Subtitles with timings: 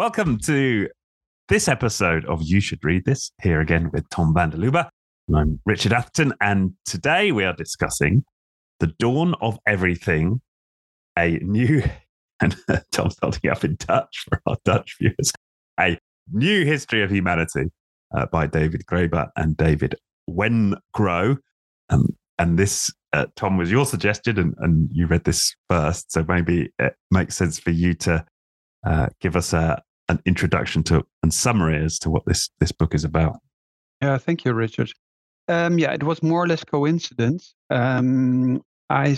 [0.00, 0.88] Welcome to
[1.50, 4.88] this episode of You Should Read This, here again with Tom van der Lubbe.
[5.36, 8.24] I'm Richard Atherton, and today we are discussing
[8.78, 10.40] The Dawn of Everything,
[11.18, 11.82] a new,
[12.40, 12.56] and
[12.92, 15.34] Tom's holding up in Dutch for our Dutch viewers,
[15.78, 15.98] a
[16.32, 17.66] new history of humanity
[18.16, 19.96] uh, by David Graeber and David
[20.30, 21.36] Wengrow.
[21.90, 22.06] Um,
[22.38, 26.72] and this, uh, Tom, was your suggestion, and, and you read this first, so maybe
[26.78, 28.24] it makes sense for you to
[28.82, 32.94] uh, give us a, an introduction to and summary as to what this this book
[32.94, 33.40] is about.
[34.02, 34.92] Yeah, thank you, Richard.
[35.48, 37.54] Um, yeah, it was more or less coincidence.
[37.70, 39.16] Um, I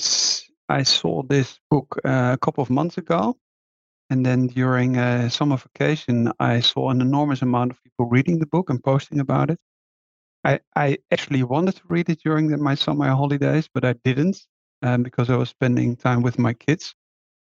[0.69, 3.37] I saw this book uh, a couple of months ago,
[4.11, 8.47] and then during a summer vacation, I saw an enormous amount of people reading the
[8.47, 9.59] book and posting about it.
[10.45, 14.45] I, I actually wanted to read it during the, my summer holidays, but I didn't
[14.83, 16.95] um, because I was spending time with my kids.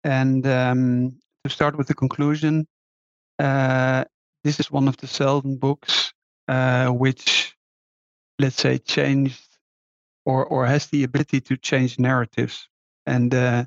[0.03, 2.65] And um, to start with the conclusion,
[3.39, 6.13] this is one of the seldom books
[6.47, 7.55] uh, which,
[8.39, 9.41] let's say, changed
[10.25, 12.69] or or has the ability to change narratives.
[13.05, 13.65] And uh,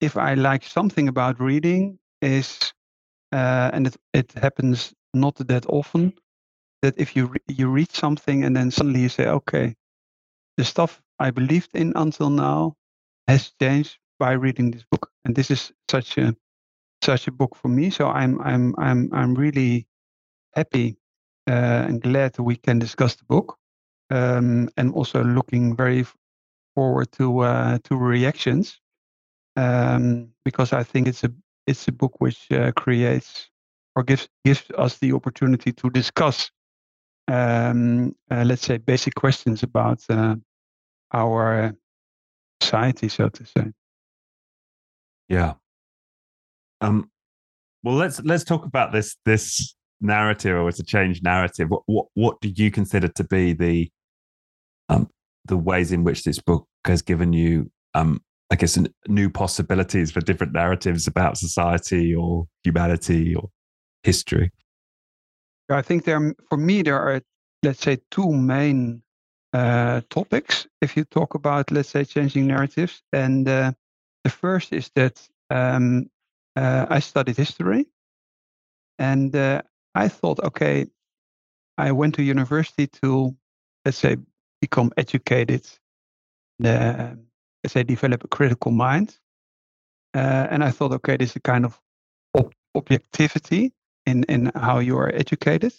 [0.00, 2.72] if I like something about reading, is
[3.32, 6.14] uh, and it it happens not that often
[6.82, 9.74] that if you re- you read something and then suddenly you say, okay,
[10.56, 12.76] the stuff I believed in until now
[13.28, 16.36] has changed by reading this book, and this is such a
[17.02, 17.90] such a book for me.
[17.90, 19.86] So I'm I'm I'm I'm really
[20.54, 20.96] happy
[21.48, 23.58] uh, and glad that we can discuss the book,
[24.10, 26.04] um, and also looking very
[26.74, 28.80] forward to uh, to reactions
[29.56, 31.32] um, because I think it's a
[31.66, 33.48] it's a book which uh, creates
[33.94, 36.50] or gives gives us the opportunity to discuss,
[37.28, 40.36] um, uh, let's say, basic questions about uh,
[41.12, 41.74] our
[42.62, 43.72] society, so to say.
[45.28, 45.54] Yeah,
[46.82, 47.10] um,
[47.82, 51.70] well, let's let's talk about this this narrative or it's a change narrative.
[51.70, 53.90] What what what do you consider to be the
[54.88, 55.08] um
[55.46, 58.78] the ways in which this book has given you um I guess
[59.08, 63.48] new possibilities for different narratives about society or humanity or
[64.02, 64.50] history?
[65.70, 67.22] I think there for me there are
[67.62, 69.02] let's say two main
[69.52, 73.72] uh, topics if you talk about let's say changing narratives and uh,
[74.24, 76.08] the first is that um,
[76.56, 77.86] uh, I studied history,
[78.98, 79.62] and uh,
[79.94, 80.86] I thought, okay,
[81.78, 83.36] I went to university to,
[83.84, 84.16] let's say,
[84.60, 85.66] become educated,
[86.64, 87.14] uh,
[87.64, 89.16] let's say, develop a critical mind,
[90.14, 91.80] uh, and I thought, okay, this is a kind of
[92.36, 93.72] ob- objectivity
[94.06, 95.74] in in how you are educated,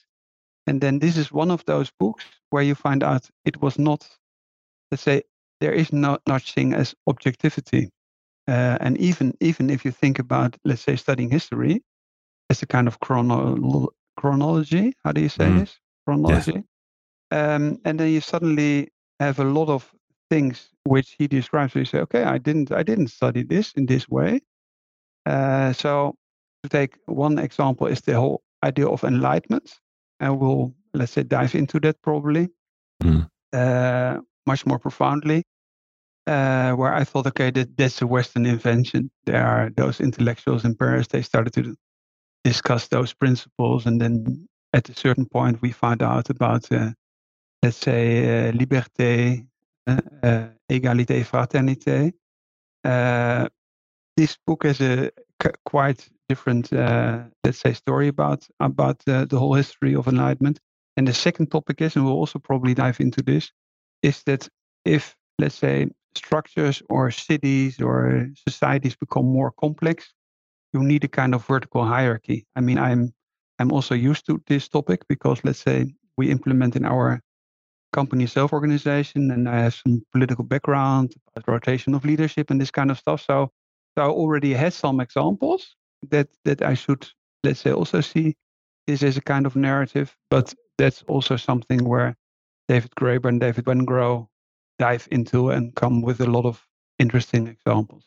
[0.67, 4.07] and then this is one of those books where you find out it was not,
[4.91, 5.23] let's say,
[5.59, 7.89] there is no such thing as objectivity.
[8.47, 11.81] Uh, and even even if you think about, let's say, studying history
[12.49, 15.59] as a kind of chrono- chronology, how do you say mm.
[15.59, 15.79] this?
[16.05, 16.63] Chronology.
[17.31, 18.89] Um, and then you suddenly
[19.19, 19.89] have a lot of
[20.29, 21.73] things which he describes.
[21.73, 24.41] So you say, okay, I didn't I didn't study this in this way.
[25.25, 26.15] Uh, so
[26.63, 29.79] to take one example is the whole idea of enlightenment,
[30.19, 32.49] and we'll let's say dive into that probably
[33.01, 33.27] mm.
[33.53, 35.43] uh, much more profoundly
[36.27, 39.11] uh, where I thought, okay, that, that's a Western invention.
[39.25, 41.75] There are those intellectuals in Paris, they started to
[42.43, 43.85] discuss those principles.
[43.85, 46.91] And then at a certain point, we find out about, uh,
[47.61, 49.45] let's say, uh, liberté,
[49.87, 52.13] uh, uh, égalité, fraternité.
[52.83, 53.47] Uh,
[54.17, 55.11] this book has a
[55.65, 60.59] quite different, let's say, story about, about the whole history of enlightenment.
[60.95, 63.51] And the second topic is, and we'll also probably dive into this,
[64.03, 64.47] is that
[64.85, 70.13] if, let's say, structures or cities or societies become more complex,
[70.73, 72.45] you need a kind of vertical hierarchy.
[72.55, 73.13] I mean, I'm
[73.59, 77.21] I'm also used to this topic because let's say we implement in our
[77.93, 81.13] company self-organization and I have some political background,
[81.47, 83.21] rotation of leadership and this kind of stuff.
[83.21, 83.51] So,
[83.95, 85.75] so I already had some examples
[86.09, 87.07] that that I should
[87.43, 88.35] let's say also see
[88.87, 92.15] this as a kind of narrative, but that's also something where
[92.67, 94.27] David Graeber and David Wengrow
[94.79, 96.61] dive into and come with a lot of
[96.99, 98.03] interesting examples.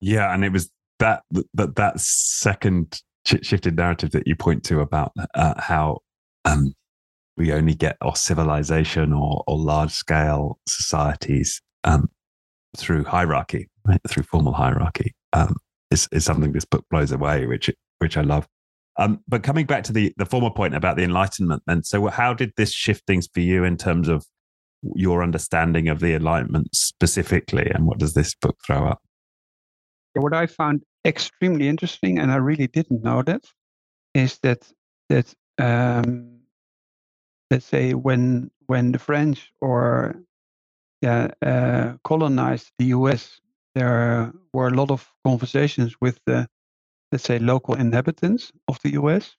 [0.00, 1.22] Yeah, and it was that
[1.54, 6.00] that that second shifted narrative that you point to about uh, how
[6.44, 6.74] um,
[7.36, 12.08] we only get our civilization or, or large scale societies um,
[12.76, 14.00] through hierarchy, right?
[14.08, 15.56] through formal hierarchy, um,
[15.90, 18.46] is, is something this book blows away, which which I love.
[18.96, 22.34] Um, but coming back to the the former point about the Enlightenment, and so how
[22.34, 24.26] did this shift things for you in terms of
[24.94, 29.02] your understanding of the Enlightenment specifically, and what does this book throw up?
[30.14, 33.44] What I found extremely interesting, and I really didn't know that,
[34.14, 34.70] is that
[35.08, 36.40] that um,
[37.50, 40.16] let's say when when the French or
[41.02, 43.40] yeah uh, colonized the U.S.,
[43.74, 46.48] there were a lot of conversations with the
[47.12, 49.36] let's say local inhabitants of the U.S.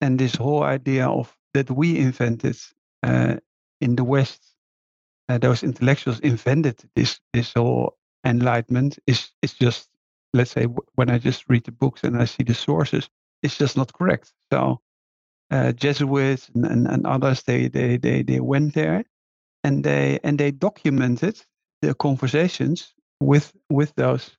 [0.00, 2.56] And this whole idea of that we invented
[3.02, 3.36] uh,
[3.80, 4.55] in the West,
[5.28, 9.88] uh, those intellectuals invented this this whole enlightenment is is just
[10.34, 10.64] let's say
[10.94, 13.08] when I just read the books and I see the sources,
[13.42, 14.32] it's just not correct.
[14.52, 14.80] So
[15.50, 19.04] uh, Jesuits and, and, and, others they, they they they went there
[19.64, 21.40] and they and they documented
[21.82, 24.36] the conversations with with those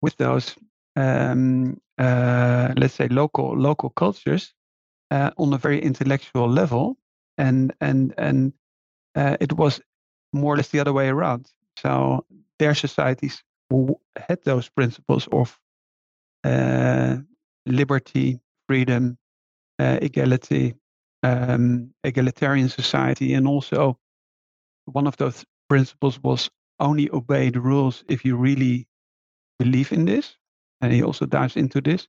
[0.00, 0.54] with those
[0.96, 4.54] um, uh, let's say local local cultures
[5.10, 6.96] uh, on a very intellectual level,
[7.36, 8.52] and and and
[9.14, 9.80] uh, it was
[10.32, 11.50] more or less the other way around.
[11.78, 12.24] So
[12.58, 13.42] their societies
[14.16, 15.58] had those principles of
[16.44, 17.16] uh,
[17.66, 19.18] liberty, freedom,
[19.78, 20.74] uh, equality,
[21.22, 23.98] um, egalitarian society, and also
[24.86, 28.86] one of those principles was only obey the rules if you really
[29.58, 30.36] believe in this.
[30.80, 32.06] And he also dives into this.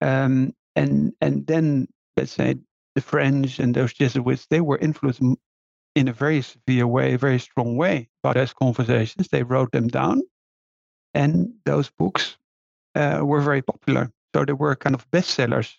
[0.00, 2.56] Um, and and then let's say
[2.94, 5.20] the French and those Jesuits, they were influenced
[5.94, 9.28] in a very severe way, very strong way about those conversations.
[9.28, 10.22] They wrote them down,
[11.14, 12.36] and those books
[12.94, 14.12] uh, were very popular.
[14.34, 15.74] So they were kind of bestsellers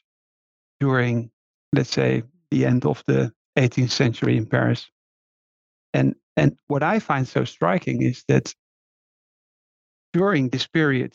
[0.79, 1.31] during,
[1.73, 4.89] let's say, the end of the 18th century in Paris.
[5.93, 8.53] And and what I find so striking is that
[10.13, 11.13] during this period,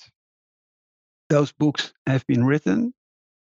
[1.28, 2.94] those books have been written.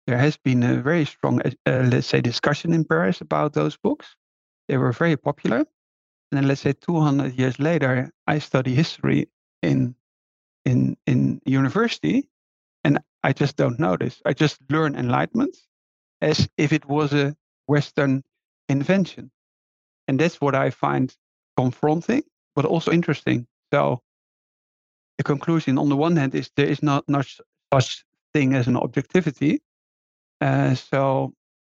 [0.06, 1.50] There has been a very strong, uh,
[1.90, 4.16] let's say, discussion in Paris about those books.
[4.70, 5.56] They were very popular.
[5.56, 5.66] And
[6.30, 9.28] then, let's say, 200 years later, I study history
[9.62, 9.96] in
[10.64, 12.30] in in university,
[12.84, 14.22] and I just don't notice.
[14.24, 15.56] I just learn enlightenment
[16.20, 17.34] as if it was a
[17.66, 18.22] Western
[18.68, 19.32] invention,
[20.06, 21.12] and that's what I find
[21.56, 22.22] confronting,
[22.54, 23.48] but also interesting.
[23.74, 24.02] So,
[25.18, 27.40] the conclusion, on the one hand, is there is not much
[27.74, 29.62] such thing as an objectivity.
[30.40, 31.34] Uh, so,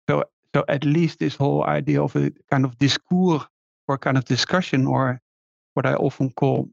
[0.09, 3.45] so, so at least this whole idea of a kind of discourse
[3.87, 5.19] or kind of discussion, or
[5.73, 6.69] what I often call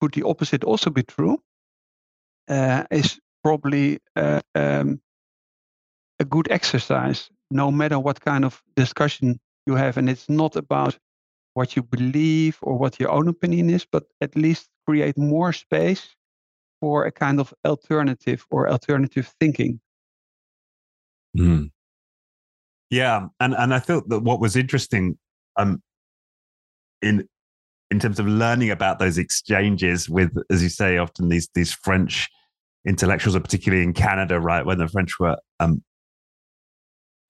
[0.00, 1.38] could the opposite also be true,
[2.48, 5.00] uh, is probably uh, um,
[6.18, 9.96] a good exercise, no matter what kind of discussion you have.
[9.96, 10.98] And it's not about
[11.54, 16.16] what you believe or what your own opinion is, but at least create more space
[16.80, 19.80] for a kind of alternative or alternative thinking.
[21.36, 21.70] Mm.
[22.92, 25.16] Yeah, and and I thought that what was interesting,
[25.56, 25.82] um,
[27.00, 27.26] in
[27.90, 32.28] in terms of learning about those exchanges with, as you say, often these these French
[32.86, 35.82] intellectuals, particularly in Canada, right when the French were um,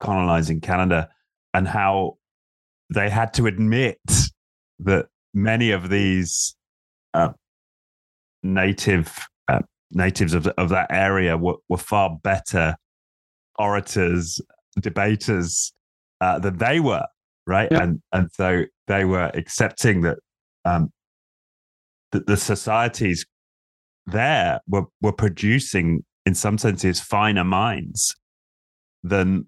[0.01, 1.07] colonizing Canada,
[1.53, 2.17] and how
[2.93, 4.01] they had to admit
[4.79, 6.57] that many of these
[7.13, 7.29] uh,
[8.43, 9.17] native
[9.91, 12.75] natives of, of that area were, were far better
[13.57, 14.41] orators,
[14.81, 15.73] debaters
[16.21, 17.05] uh, than they were,
[17.45, 17.69] right?
[17.71, 17.83] Yeah.
[17.83, 20.19] And and so they were accepting that
[20.65, 20.91] um,
[22.11, 23.25] that the societies
[24.05, 28.15] there were were producing, in some senses, finer minds
[29.03, 29.47] than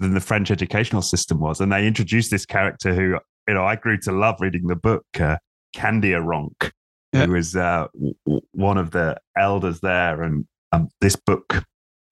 [0.00, 1.60] than the French educational system was.
[1.60, 3.18] And they introduced this character who
[3.48, 5.38] you know I grew to love reading the book, uh,
[5.74, 6.70] Kandiaronk,
[7.12, 7.26] yeah.
[7.26, 10.22] who is uh, w- one of the elders there.
[10.22, 11.62] And um, this book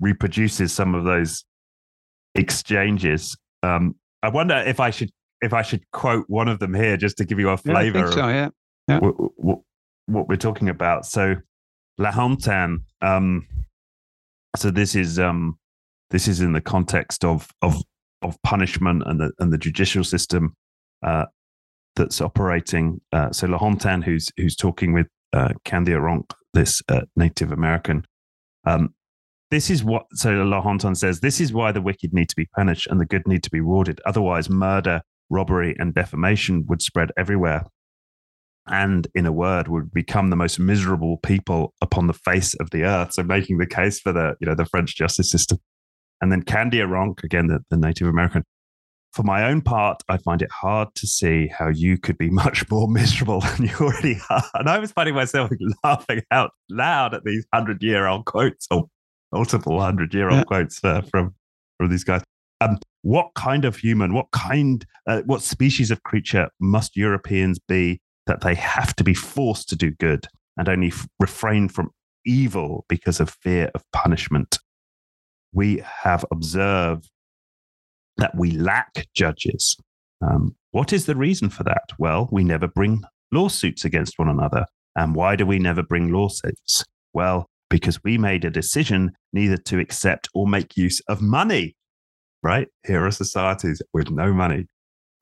[0.00, 1.44] reproduces some of those
[2.34, 3.36] exchanges.
[3.62, 5.10] Um, I wonder if I should
[5.40, 8.10] if I should quote one of them here just to give you a flavor yeah,
[8.10, 8.48] so, yeah.
[8.88, 8.98] yeah.
[8.98, 9.58] What, what,
[10.06, 11.04] what, we're talking about.
[11.04, 11.36] So
[11.98, 13.46] La Hontan, um,
[14.56, 15.58] so this is um,
[16.10, 17.76] this is in the context of of
[18.22, 20.54] of punishment and the and the judicial system.
[21.02, 21.26] Uh,
[21.96, 23.00] that's operating.
[23.12, 28.06] Uh, so La Hontan, who's who's talking with uh, Kandiaronk, this uh, Native American.
[28.64, 28.94] Um,
[29.50, 31.20] this is what so La Hontan says.
[31.20, 33.60] This is why the wicked need to be punished and the good need to be
[33.60, 34.00] rewarded.
[34.06, 37.64] Otherwise, murder, robbery, and defamation would spread everywhere,
[38.66, 42.84] and in a word, would become the most miserable people upon the face of the
[42.84, 43.12] earth.
[43.12, 45.58] So, making the case for the you know the French justice system.
[46.20, 48.44] And then Kandiaronk, again, the, the Native American,
[49.12, 52.68] for my own part, I find it hard to see how you could be much
[52.70, 54.44] more miserable than you already are.
[54.54, 55.50] And I was finding myself
[55.84, 58.88] laughing out loud at these hundred year old quotes or
[59.34, 60.44] multiple hundred year old yeah.
[60.44, 61.34] quotes uh, from
[61.78, 62.22] from these guys.
[62.60, 68.00] Um, what kind of human, what kind, uh, what species of creature must Europeans be
[68.26, 70.26] that they have to be forced to do good
[70.56, 71.90] and only f- refrain from
[72.24, 74.58] evil because of fear of punishment?
[75.52, 77.10] We have observed
[78.16, 79.76] that we lack judges.
[80.22, 81.90] Um, what is the reason for that?
[81.98, 84.64] Well, we never bring lawsuits against one another.
[84.96, 86.84] And why do we never bring lawsuits?
[87.12, 91.74] Well, because we made a decision neither to accept or make use of money,
[92.40, 92.68] right?
[92.86, 94.68] Here are societies with no money.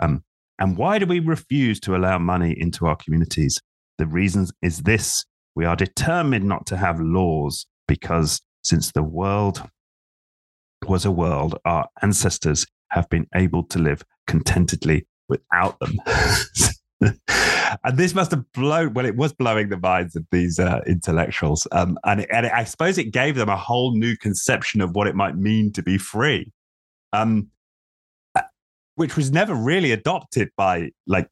[0.00, 0.22] Um,
[0.58, 3.58] and why do we refuse to allow money into our communities?
[3.96, 5.24] The reason is this
[5.56, 9.66] we are determined not to have laws because since the world
[10.86, 15.94] was a world, our ancestors have been able to live contentedly without them.
[17.84, 21.66] and this must have blown, well, it was blowing the minds of these uh, intellectuals.
[21.72, 24.94] Um, and, it, and it, I suppose it gave them a whole new conception of
[24.94, 26.52] what it might mean to be free,
[27.12, 27.48] um,
[28.34, 28.42] uh,
[28.96, 31.28] which was never really adopted by like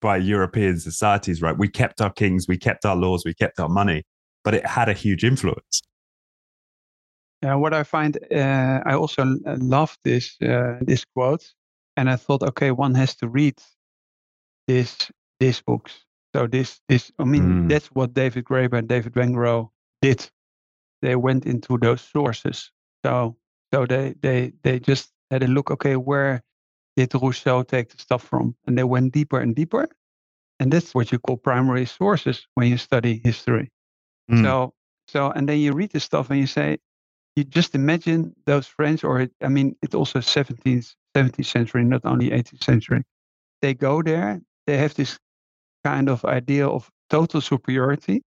[0.00, 1.56] by European societies, right?
[1.56, 4.04] We kept our kings, we kept our laws, we kept our money,
[4.44, 5.82] but it had a huge influence.
[7.42, 11.44] Yeah, what I find, uh, I also uh, love this uh, this quote,
[11.96, 13.58] and I thought, okay, one has to read
[14.66, 16.04] this these books.
[16.34, 17.68] So this this, I mean, mm.
[17.68, 19.70] that's what David Graeber and David Wengrow
[20.02, 20.28] did.
[21.02, 22.70] They went into those sources.
[23.04, 23.36] So
[23.72, 25.70] so they they they just had a look.
[25.70, 26.42] Okay, where
[26.96, 28.54] did Rousseau take the stuff from?
[28.66, 29.88] And they went deeper and deeper,
[30.60, 33.70] and that's what you call primary sources when you study history.
[34.30, 34.42] Mm.
[34.42, 34.74] So
[35.08, 36.78] so and then you read this stuff and you say,
[37.36, 42.30] you just imagine those French, or I mean, it's also 17th, 17th century, not only
[42.30, 43.04] 18th century.
[43.60, 45.18] They go there, they have this
[45.84, 48.22] kind of idea of total superiority,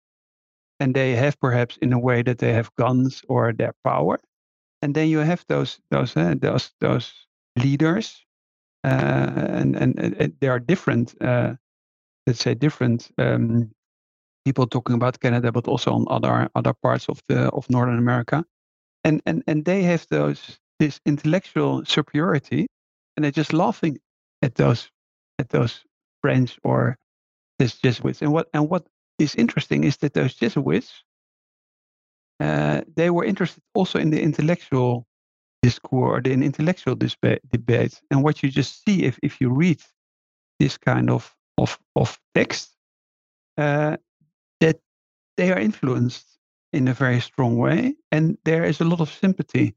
[0.81, 4.19] and they have perhaps in a way that they have guns or their power,
[4.83, 7.13] and then you have those those uh, those those
[7.57, 8.25] leaders,
[8.85, 11.55] uh, and, and, and there are different, uh,
[12.27, 13.71] let's say, different um,
[14.45, 18.45] people talking about Canada, but also on other other parts of the of Northern America.
[19.05, 22.69] And and and they have those this intellectual superiority
[23.17, 23.99] and they're just laughing
[24.43, 24.91] at those
[25.41, 25.85] at those
[26.23, 26.97] French or
[27.59, 28.23] this Jesuits.
[28.23, 28.87] And what and what
[29.19, 31.05] is interesting is that those Jesuits
[32.41, 35.07] uh, they were interested also in the intellectual
[35.63, 38.01] discourse, the intellectual disba- debate.
[38.11, 39.83] And what you just see if, if you read
[40.61, 42.77] this kind of of, of text,
[43.57, 43.97] uh,
[44.61, 44.79] that
[45.37, 46.39] they are influenced
[46.73, 49.75] in a very strong way, and there is a lot of sympathy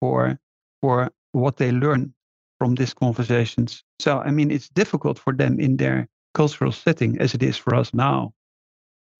[0.00, 0.38] for
[0.80, 2.14] for what they learn
[2.58, 3.84] from these conversations.
[4.00, 7.74] So I mean, it's difficult for them in their cultural setting, as it is for
[7.74, 8.32] us now,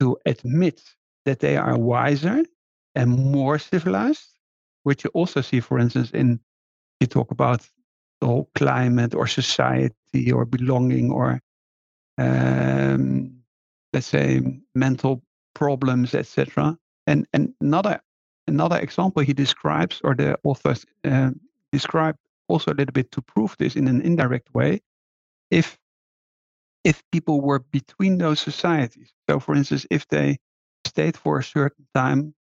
[0.00, 0.82] to admit
[1.24, 2.42] that they are wiser
[2.94, 4.38] and more civilized,
[4.82, 6.40] which you also see, for instance, in
[7.00, 7.68] you talk about
[8.20, 11.40] the whole climate or society or belonging or
[12.18, 13.38] um,
[13.92, 14.40] let's say
[14.74, 15.22] mental
[15.54, 16.76] problems, etc.
[17.06, 18.00] And, and another
[18.48, 21.30] another example he describes, or the authors uh,
[21.70, 22.16] describe
[22.48, 24.80] also a little bit to prove this in an indirect way,
[25.50, 25.78] if
[26.84, 29.12] if people were between those societies.
[29.28, 30.38] So, for instance, if they
[30.86, 32.34] stayed for a certain time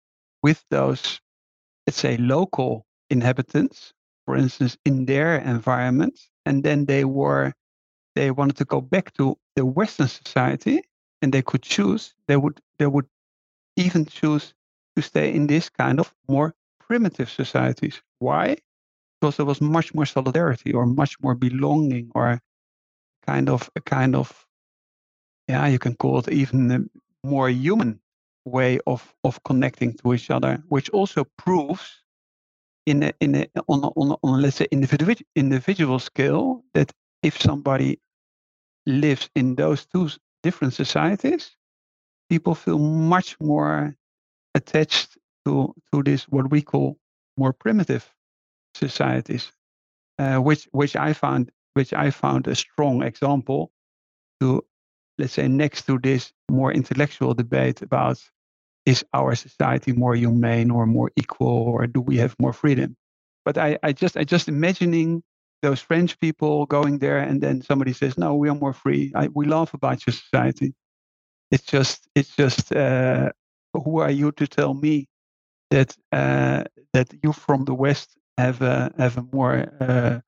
[0.43, 1.19] with those,
[1.87, 3.93] let's say, local inhabitants,
[4.25, 7.53] for instance, in their environment, and then they were
[8.15, 10.81] they wanted to go back to the Western society,
[11.21, 13.07] and they could choose, they would they would
[13.77, 14.53] even choose
[14.95, 18.01] to stay in this kind of more primitive societies.
[18.19, 18.57] Why?
[19.25, 22.39] Because there was much more solidarity or much more belonging or
[23.25, 24.45] kind of a kind of
[25.47, 27.99] yeah, you can call it even a more human
[28.45, 32.03] way of of connecting to each other, which also proves
[32.85, 36.91] in a, in a, on, a, on, a, on let's say individual individual scale that
[37.23, 37.99] if somebody
[38.85, 40.07] lives in those two
[40.43, 41.57] different societies,
[42.29, 43.95] people feel much more
[44.53, 46.99] attached to to this what we call
[47.37, 48.14] more primitive
[48.75, 49.51] societies,
[50.19, 53.71] uh, which which I found which I found a strong example
[54.39, 54.63] to
[55.17, 58.19] let's say next to this more intellectual debate about
[58.85, 62.95] is our society more humane or more equal or do we have more freedom?
[63.45, 65.23] But i, I just i just imagining
[65.61, 69.11] those french people going there and then somebody says no we are more free.
[69.15, 70.73] I, we laugh about your society.
[71.51, 73.31] It's just it's just uh,
[73.73, 75.07] who are you to tell me
[75.71, 76.63] that uh,
[76.93, 80.19] that you from the West have a have a more uh,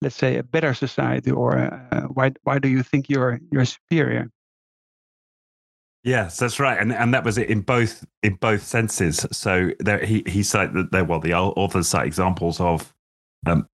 [0.00, 4.30] let's say a better society, or uh, why why do you think you're you're superior?
[6.04, 9.26] Yes, that's right, and and that was it in both in both senses.
[9.32, 11.04] So there, he he cited there.
[11.04, 12.94] Well, the authors cite examples of
[13.46, 13.66] um,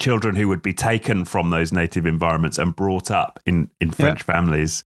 [0.00, 4.20] children who would be taken from those native environments and brought up in in French
[4.20, 4.34] yeah.
[4.34, 4.84] families,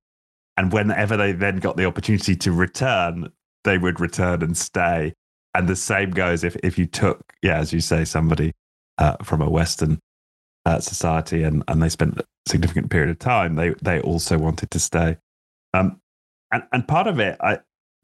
[0.56, 3.30] and whenever they then got the opportunity to return,
[3.64, 5.12] they would return and stay.
[5.54, 8.52] And the same goes if, if you took, yeah, as you say, somebody
[8.98, 9.98] uh, from a Western
[10.66, 14.70] uh, society and, and they spent a significant period of time, they, they also wanted
[14.70, 15.16] to stay.
[15.74, 16.00] Um,
[16.52, 17.58] and, and part of it I,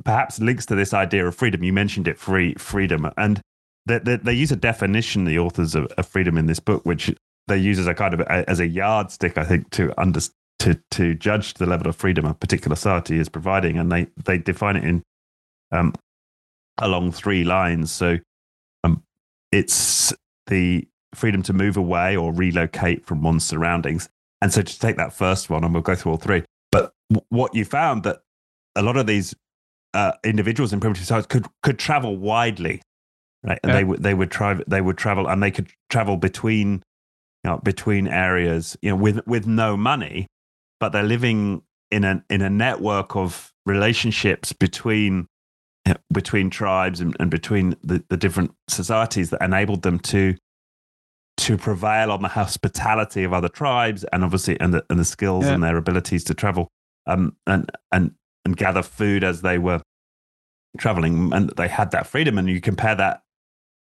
[0.04, 1.62] perhaps links to this idea of freedom.
[1.62, 3.10] You mentioned it, free freedom.
[3.16, 3.40] And
[3.86, 7.14] they, they, they use a definition, the authors of, of, freedom in this book, which
[7.46, 10.20] they use as a kind of a, as a yardstick, I think, to under,
[10.60, 14.38] to to judge the level of freedom a particular society is providing, and they they
[14.38, 15.02] define it in
[15.70, 15.94] um,
[16.78, 17.92] along three lines.
[17.92, 18.18] So
[18.82, 19.02] um,
[19.52, 20.12] it's
[20.46, 24.08] the freedom to move away or relocate from one's surroundings.
[24.42, 26.42] And so to take that first one, and we'll go through all three.
[26.70, 28.18] But w- what you found that
[28.76, 29.34] a lot of these
[29.94, 32.82] uh, individuals in primitive societies could could travel widely,
[33.42, 33.58] right?
[33.62, 33.76] And yeah.
[33.76, 36.82] they would they would try they would travel and they could travel between
[37.44, 40.26] you know, between areas, you know, with with no money,
[40.80, 45.26] but they're living in a in a network of relationships between
[46.12, 50.34] between tribes and, and between the, the different societies that enabled them to
[51.36, 55.44] to prevail on the hospitality of other tribes and obviously and the, and the skills
[55.44, 55.52] yeah.
[55.52, 56.68] and their abilities to travel
[57.06, 58.12] um, and and
[58.44, 59.82] and gather food as they were
[60.78, 61.32] traveling.
[61.32, 62.38] And they had that freedom.
[62.38, 63.22] And you compare that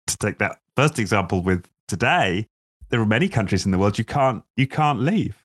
[0.07, 2.47] to take that first example with today
[2.91, 5.43] there are many countries in the world you can't you can't leave.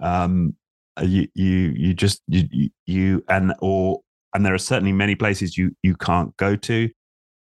[0.00, 0.54] Um,
[1.02, 4.02] you you you just you you and or
[4.34, 6.90] and there are certainly many places you you can't go to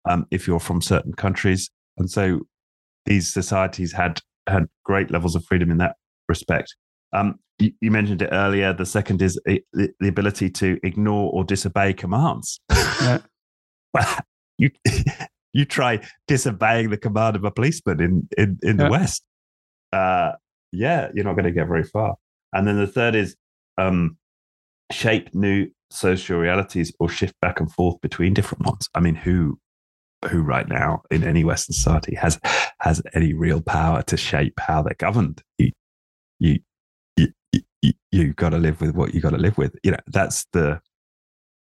[0.08, 2.40] um, if you're from certain countries and so
[3.06, 5.96] these societies had had great levels of freedom in that
[6.28, 6.74] respect.
[7.12, 8.72] Um, you, you, mentioned it earlier.
[8.72, 9.62] The second is the,
[10.00, 12.60] the ability to ignore or disobey commands.
[12.70, 13.18] Yeah.
[14.58, 14.70] you
[15.52, 18.84] you try disobeying the command of a policeman in in, in yeah.
[18.84, 19.24] the West.
[19.92, 20.32] Uh,
[20.72, 22.14] yeah, you're not going to get very far.
[22.52, 23.36] And then the third is
[23.76, 24.16] um,
[24.92, 28.88] shape new social realities or shift back and forth between different ones.
[28.94, 29.58] I mean, who
[30.30, 32.38] who right now in any Western society has
[32.80, 35.42] has any real power to shape how they're governed.
[35.58, 35.70] You
[36.38, 36.58] you
[37.16, 37.28] you,
[37.82, 39.76] you, you got to live with what you got to live with.
[39.82, 40.80] You know that's the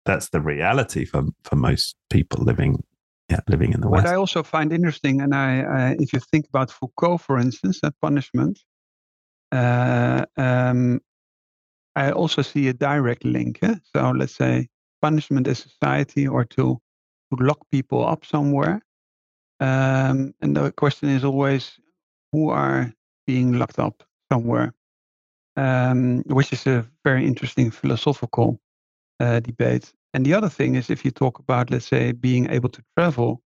[0.06, 2.84] that's the reality for for most people living
[3.30, 4.04] yeah, living in the West.
[4.04, 7.94] What I also find interesting, and I, if you think about Foucault, for instance, that
[8.02, 8.60] punishment,
[9.54, 11.00] uh, um,
[11.96, 13.60] I also see a direct link.
[13.62, 13.76] Eh?
[13.96, 14.70] So let's say
[15.02, 16.80] punishment as society, or to
[17.32, 18.82] to lock people up somewhere.
[19.60, 21.80] Um, and the question is always
[22.32, 22.92] who are
[23.28, 24.74] being locked up somewhere,
[25.56, 28.60] um, which is a very interesting philosophical
[29.20, 29.94] uh, debate.
[30.14, 33.42] And the other thing is if you talk about, let's say, being able to travel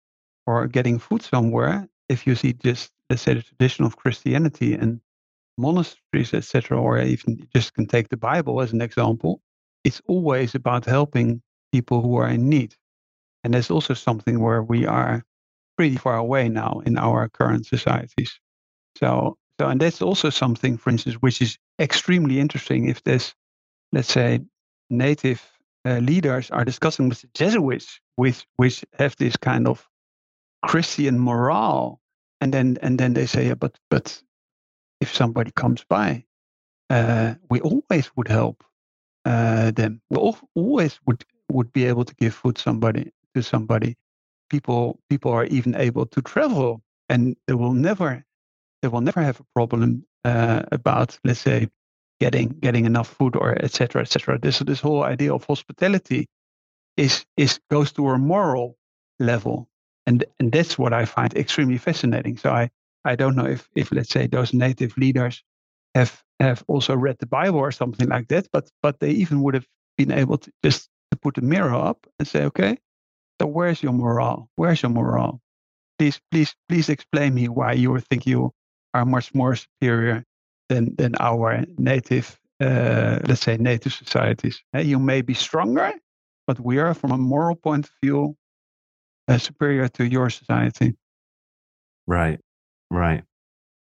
[0.48, 5.02] or getting food somewhere, if you see just, let's say, the tradition of Christianity and
[5.58, 9.42] monasteries, etc., or even just can take the Bible as an example,
[9.84, 11.42] it's always about helping
[11.72, 12.76] people who are in need.
[13.44, 15.24] And that's also something where we are
[15.78, 18.40] pretty far away now in our current societies.
[18.98, 22.88] So, so and that's also something, for instance, which is extremely interesting.
[22.88, 23.36] If there's,
[23.92, 24.40] let's say,
[24.90, 25.42] native
[25.86, 29.88] uh, leaders are discussing with the Jesuits, which which have this kind of
[30.66, 32.00] Christian morale,
[32.42, 34.22] and then and then they say, yeah, but but
[35.02, 36.26] if somebody comes by,
[36.90, 38.64] uh, we always would help
[39.26, 40.02] uh, them.
[40.10, 40.18] We
[40.56, 43.96] always would would be able to give food somebody to somebody,
[44.50, 48.24] people people are even able to travel, and they will never
[48.82, 51.68] they will never have a problem uh, about let's say
[52.20, 54.40] getting getting enough food or etc etc.
[54.40, 56.28] This this whole idea of hospitality
[56.98, 58.78] is is goes to a moral
[59.20, 59.70] level,
[60.06, 62.38] and and that's what I find extremely fascinating.
[62.38, 62.70] So I
[63.06, 65.44] I don't know if if let's say those native leaders
[65.94, 69.54] have have also read the Bible or something like that, but but they even would
[69.54, 72.78] have been able to just to put a mirror up and say, okay,
[73.40, 74.50] so where's your morale?
[74.56, 75.42] Where's your morale?
[75.98, 78.52] Please, please, please explain me why you think you
[78.94, 80.24] are much more superior
[80.70, 84.62] than than our native, uh, let's say, native societies.
[84.76, 85.94] Uh, you may be stronger,
[86.48, 88.36] but we are, from a moral point of view,
[89.28, 90.96] uh, superior to your society.
[92.08, 92.40] Right,
[92.90, 93.24] right,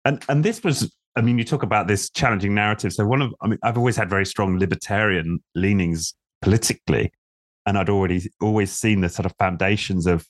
[0.04, 0.94] and and this was.
[1.18, 2.92] I mean, you talk about this challenging narrative.
[2.92, 7.14] So one of, I mean, I've always had very strong libertarian leanings politically,
[7.66, 10.28] and I'd already always seen the sort of foundations of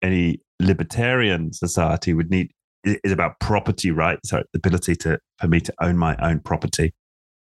[0.00, 2.52] any libertarian society would need
[2.84, 6.94] is about property rights, so the ability to for me to own my own property,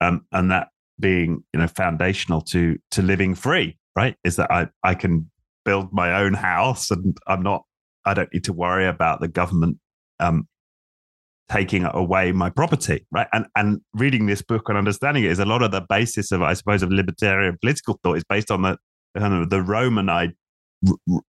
[0.02, 0.68] um, and that
[1.00, 4.16] being you know foundational to to living free, right?
[4.24, 5.30] Is that I I can
[5.66, 7.64] build my own house and I'm not
[8.06, 9.78] I don't need to worry about the government
[10.20, 10.48] um,
[11.50, 13.28] taking away my property, right?
[13.34, 16.42] And and reading this book and understanding it is a lot of the basis of
[16.42, 18.78] I suppose of libertarian political thought is based on the
[19.16, 20.34] the Roman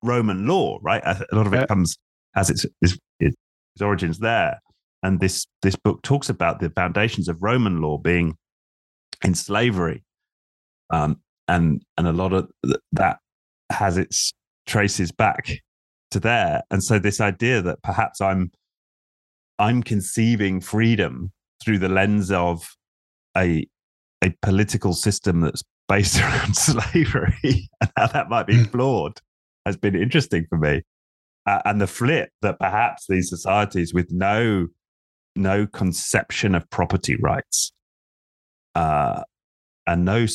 [0.02, 1.02] Roman law, right?
[1.04, 1.96] A lot of it comes
[2.34, 3.36] has its, its, its
[3.80, 4.60] origins there.
[5.04, 8.36] and this this book talks about the foundations of Roman law being
[9.22, 10.02] in slavery,
[10.90, 13.18] um, and and a lot of th- that
[13.70, 14.32] has its
[14.66, 15.60] traces back
[16.10, 16.62] to there.
[16.70, 18.50] And so this idea that perhaps I'm
[19.58, 22.66] I'm conceiving freedom through the lens of
[23.36, 23.66] a
[24.22, 28.64] a political system that's based around slavery and how that might be hmm.
[28.64, 29.20] flawed
[29.66, 30.82] has been interesting for me.
[31.46, 34.66] Uh, and the flip that perhaps these societies with no
[35.36, 37.72] no conception of property rights
[38.76, 39.22] uh,
[39.86, 40.26] and no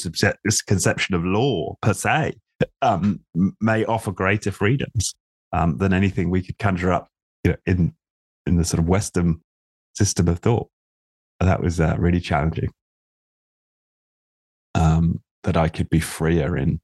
[0.67, 2.33] conception of law per se
[2.81, 3.21] um,
[3.61, 5.15] may offer greater freedoms
[5.53, 7.07] um, than anything we could conjure up
[7.43, 7.93] you know, in
[8.49, 9.41] in the sort of Western
[9.95, 10.67] system of thought.
[11.39, 12.69] That was uh, really challenging.
[14.75, 16.81] Um, that I could be freer in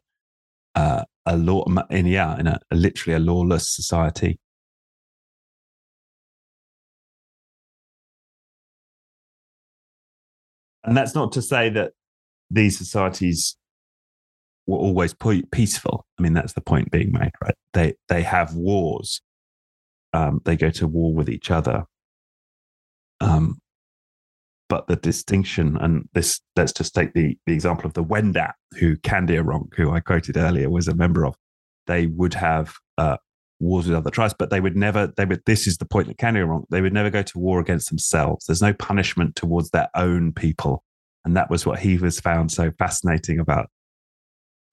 [0.76, 4.40] uh, a law in yeah in a, a literally a lawless society
[10.86, 11.94] And that's not to say that
[12.52, 13.58] these societies
[14.68, 15.16] were always
[15.52, 16.06] peaceful.
[16.18, 17.56] I mean, that's the point being made, right?
[17.74, 19.22] They they have wars.
[20.16, 21.84] Um, they go to war with each other.
[23.20, 23.60] Um,
[24.70, 28.96] but the distinction, and this, let's just take the, the example of the Wendat, who
[28.98, 31.36] Kandiaronk, who I quoted earlier, was a member of.
[31.88, 33.18] They would have uh,
[33.60, 36.18] wars with other tribes, but they would never, they would, this is the point that
[36.18, 38.46] Kandiaronk, they would never go to war against themselves.
[38.46, 40.84] There's no punishment towards their own people.
[41.26, 43.70] And that was what he was found so fascinating about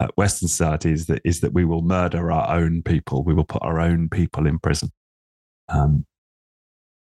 [0.00, 3.24] uh, Western society is that, is that we will murder our own people.
[3.24, 4.90] We will put our own people in prison.
[5.72, 6.04] Um,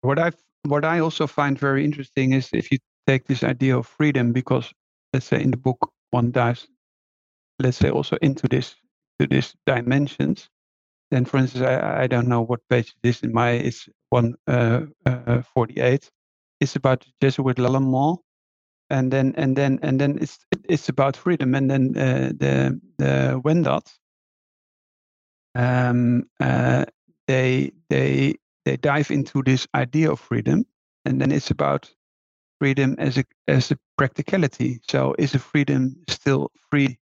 [0.00, 0.32] what I
[0.64, 4.72] what I also find very interesting is if you take this idea of freedom, because
[5.12, 6.66] let's say in the book one dives,
[7.58, 8.74] let's say also into this
[9.20, 10.48] to this dimensions.
[11.10, 14.34] Then for instance I, I don't know what page it is in my it's one
[14.46, 16.10] uh, uh, 48
[16.60, 18.18] it's about Jesuit Lallemant
[18.90, 20.38] and then and then and then it's
[20.68, 23.92] it's about freedom and then uh, the the Wendat
[25.54, 26.84] um, uh,
[27.26, 28.34] they they
[28.66, 30.66] they dive into this idea of freedom
[31.06, 31.90] and then it's about
[32.60, 36.98] freedom as a as a practicality so is a freedom still free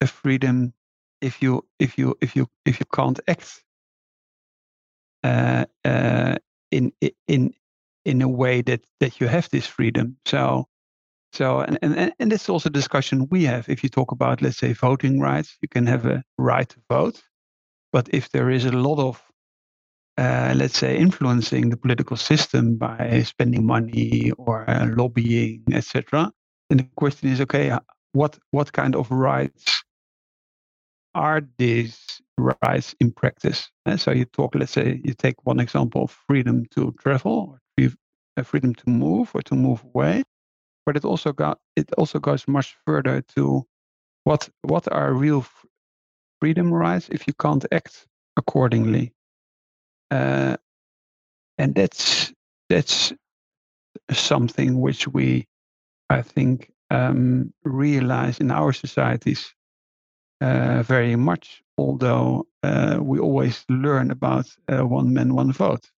[0.00, 0.72] a freedom
[1.20, 3.62] if you if you if you if you can't act
[5.24, 6.36] uh, uh,
[6.70, 6.92] in
[7.26, 7.54] in
[8.04, 10.16] in a way that that you have this freedom.
[10.26, 10.66] So
[11.32, 13.68] so and and and this is also a discussion we have.
[13.68, 17.22] If you talk about let's say voting rights, you can have a right to vote,
[17.92, 19.22] but if there is a lot of
[20.18, 26.32] uh, let's say influencing the political system by spending money or uh, lobbying, etc.
[26.70, 27.78] And the question is, okay,
[28.12, 29.84] what what kind of rights
[31.14, 33.70] are these rights in practice?
[33.86, 37.58] And eh, so you talk, let's say, you take one example of freedom to travel,
[37.78, 37.88] or
[38.36, 40.24] uh, freedom to move, or to move away,
[40.86, 43.64] but it also got it also goes much further to
[44.24, 45.46] what what are real
[46.40, 49.12] freedom rights if you can't act accordingly,
[50.10, 50.56] uh,
[51.58, 52.32] and that's
[52.68, 53.12] that's
[54.10, 55.46] something which we,
[56.10, 59.54] I think, um, realize in our societies
[60.40, 65.90] uh, very much, although uh, we always learn about uh, one man, one vote.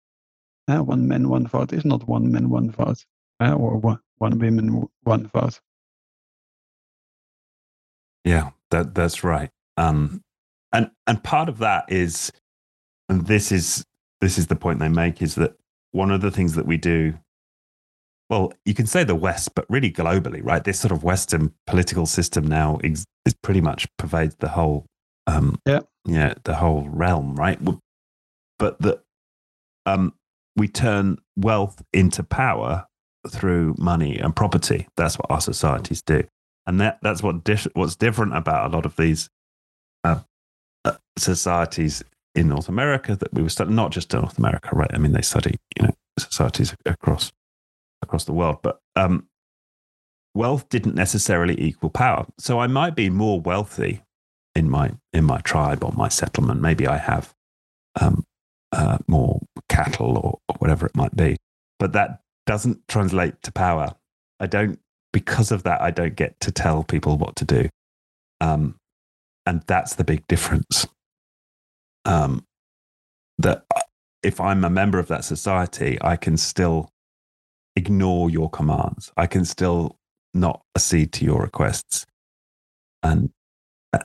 [0.67, 3.03] Uh, one man, one vote is not one man, one vote,
[3.39, 5.59] uh, or one, one woman, one vote.
[8.23, 9.49] Yeah, that that's right.
[9.77, 10.21] Um,
[10.71, 12.31] and and part of that is,
[13.07, 13.83] and this is
[14.21, 15.55] this is the point they make is that
[15.91, 17.17] one of the things that we do
[18.29, 20.63] well, you can say the West, but really globally, right?
[20.63, 24.85] This sort of Western political system now is, is pretty much pervades the whole,
[25.25, 27.59] um, yeah, yeah, the whole realm, right?
[28.59, 29.01] But that
[29.85, 30.13] um,
[30.55, 32.85] we turn wealth into power
[33.27, 34.87] through money and property.
[34.95, 36.23] That's what our societies do,
[36.67, 39.29] and that that's what what's different about a lot of these
[40.03, 40.19] uh,
[40.85, 42.03] uh, societies
[42.35, 44.91] in North America that we were studying, not just North America, right?
[44.93, 47.31] I mean, they study you know societies across
[48.01, 48.59] across the world.
[48.61, 49.27] But um,
[50.33, 52.25] wealth didn't necessarily equal power.
[52.37, 54.03] So I might be more wealthy
[54.55, 56.61] in my in my tribe or my settlement.
[56.61, 57.33] Maybe I have
[57.99, 58.23] um,
[58.71, 61.37] uh, more cattle or, or whatever it might be.
[61.77, 63.95] But that doesn't translate to power.
[64.39, 64.79] I don't
[65.11, 65.81] because of that.
[65.81, 67.69] I don't get to tell people what to do.
[68.41, 68.75] Um,
[69.45, 70.87] and that's the big difference.
[72.05, 72.45] Um,
[73.37, 73.65] that
[74.23, 76.91] if I'm a member of that society, I can still
[77.75, 79.11] ignore your commands.
[79.15, 79.97] I can still
[80.33, 82.05] not accede to your requests.
[83.01, 83.29] And
[83.93, 83.99] uh,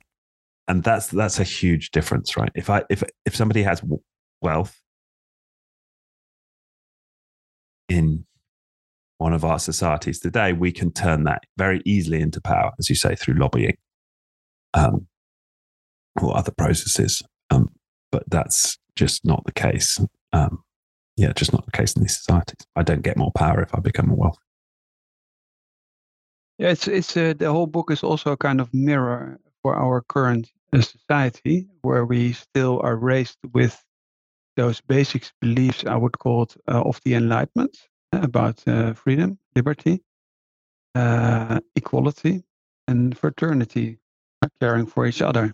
[0.69, 2.53] and that's that's a huge difference, right?
[2.55, 3.83] If I if if somebody has
[4.41, 4.81] wealth
[7.89, 8.25] in
[9.19, 12.97] one of our societies today, we can turn that very easily into power, as you
[12.97, 13.77] say, through lobbying
[14.75, 15.07] um,
[16.21, 17.23] or other processes.
[17.51, 17.71] Um,
[18.15, 20.01] but that's just not the case.
[20.33, 20.63] Um,
[21.17, 22.65] yeah, just not the case in these societies.
[22.77, 24.39] I don't get more power if I become more wealthy.
[26.59, 30.01] Yeah, it's it's uh, the whole book is also a kind of mirror for our
[30.03, 33.85] current uh, society, where we still are raised with
[34.57, 35.85] those basic beliefs.
[35.85, 37.77] I would call it uh, of the Enlightenment
[38.13, 40.05] uh, about uh, freedom, liberty,
[40.95, 42.45] uh, equality,
[42.87, 43.99] and fraternity,
[44.61, 45.53] caring for each other,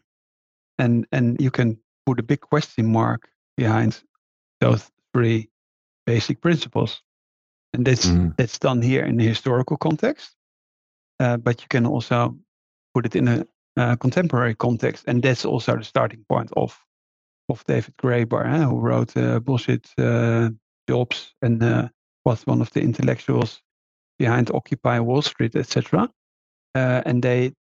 [0.79, 1.79] and and you can
[2.11, 4.03] put a big question mark behind
[4.61, 5.49] those three
[6.07, 7.03] basic principles,
[7.73, 8.37] and that's mm.
[8.37, 10.37] that's done here in the historical context
[11.21, 12.37] uh, but you can also
[12.95, 13.47] put it in a
[13.77, 16.77] uh, contemporary context, and that's also the starting point of
[17.49, 20.51] of David Graeber, eh, who wrote uh, "Bullshit uh,
[20.89, 21.89] Jobs" and uh,
[22.25, 23.63] was one of the intellectuals
[24.19, 26.09] behind Occupy Wall Street, etc.
[26.75, 27.53] Uh, and they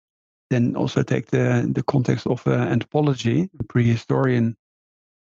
[0.50, 4.56] then also take the the context of anthropology, prehistorian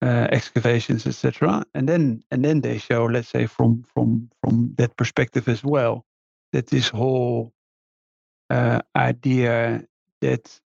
[0.03, 1.64] excavations, etc.
[1.74, 6.05] And then and then they show, let's say, from from from that perspective as well,
[6.53, 7.53] that this whole
[8.50, 9.85] uh, idea
[10.20, 10.61] that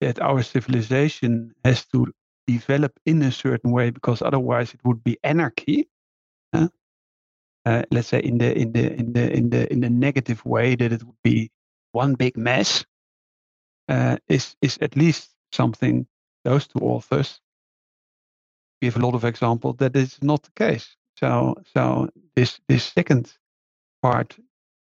[0.00, 2.12] that our civilization has to
[2.46, 5.88] develop in a certain way because otherwise it would be anarchy.
[6.54, 6.68] Huh?
[7.66, 10.74] Uh, let's say in the in the in the in the in the negative way
[10.74, 11.50] that it would be
[11.92, 12.84] one big mess uh,
[13.88, 16.06] Uh, is is at least something
[16.44, 17.40] those two authors
[18.82, 20.96] give a lot of examples that is not the case.
[21.18, 23.32] So so this this second
[24.02, 24.36] part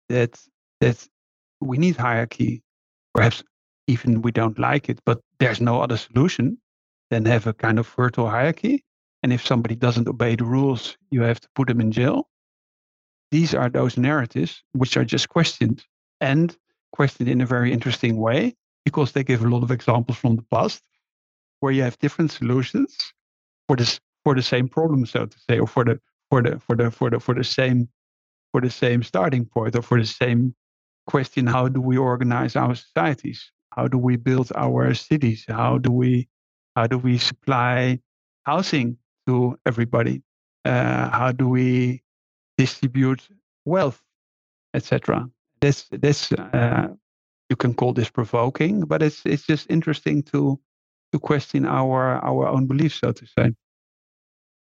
[0.09, 0.39] that
[0.81, 1.07] that
[1.61, 2.63] we need hierarchy.
[3.13, 3.43] Perhaps
[3.87, 6.57] even we don't like it, but there's no other solution
[7.09, 8.83] than have a kind of virtual hierarchy.
[9.23, 12.27] And if somebody doesn't obey the rules, you have to put them in jail.
[13.31, 15.83] These are those narratives which are just questioned
[16.19, 16.55] and
[16.91, 20.45] questioned in a very interesting way because they give a lot of examples from the
[20.53, 20.81] past
[21.59, 22.95] where you have different solutions
[23.67, 26.75] for this for the same problem, so to say, or for the for the for
[26.75, 27.89] the for the for the same
[28.51, 30.55] for the same starting point or for the same
[31.07, 33.51] question how do we organize our societies?
[33.71, 35.45] How do we build our cities?
[35.47, 36.27] How do we
[36.75, 37.99] how do we supply
[38.43, 40.23] housing to everybody?
[40.63, 42.01] Uh, how do we
[42.57, 43.27] distribute
[43.65, 44.01] wealth,
[44.73, 45.29] etc.
[45.61, 46.87] This this uh,
[47.49, 50.59] you can call this provoking, but it's it's just interesting to
[51.11, 53.53] to question our our own beliefs, so to say.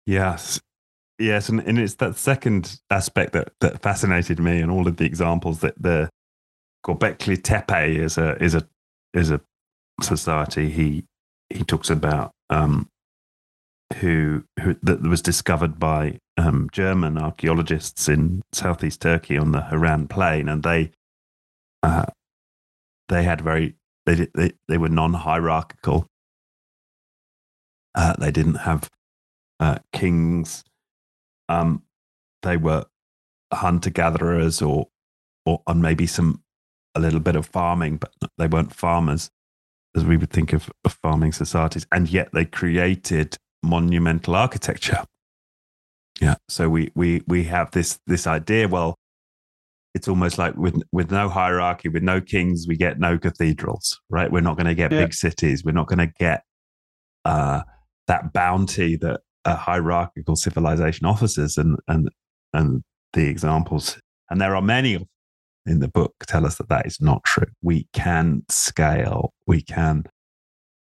[0.07, 0.61] Yes,
[1.19, 5.05] yes, and, and it's that second aspect that that fascinated me, and all of the
[5.05, 6.09] examples that the
[6.85, 8.67] Göbekli Tepe is a is a
[9.15, 9.41] is a
[10.03, 11.05] society he
[11.51, 12.89] he talks about um,
[13.99, 20.09] who who that was discovered by um, German archaeologists in southeast Turkey on the Harran
[20.09, 20.91] Plain, and they
[21.83, 22.07] uh,
[23.09, 26.09] they had very they they they were non hierarchical.
[27.95, 28.91] Uh, they didn't have
[29.61, 30.65] uh, kings.
[31.49, 31.83] Um,
[32.43, 32.87] they were
[33.53, 34.89] hunter gatherers, or
[35.45, 36.43] or and maybe some
[36.95, 39.31] a little bit of farming, but they weren't farmers
[39.95, 41.87] as we would think of, of farming societies.
[41.93, 45.05] And yet they created monumental architecture.
[46.21, 46.37] Yeah.
[46.49, 48.69] So we we we have this this idea.
[48.69, 48.97] Well,
[49.97, 54.31] it's almost like with with no hierarchy, with no kings, we get no cathedrals, right?
[54.31, 55.01] We're not going to get yeah.
[55.01, 55.65] big cities.
[55.65, 56.43] We're not going to get
[57.25, 57.63] uh,
[58.07, 62.11] that bounty that a hierarchical civilization offers us, and and
[62.53, 62.83] and
[63.15, 65.09] the examples, and there are many
[65.65, 67.49] in the book tell us that that is not true.
[67.63, 70.05] We can scale, we can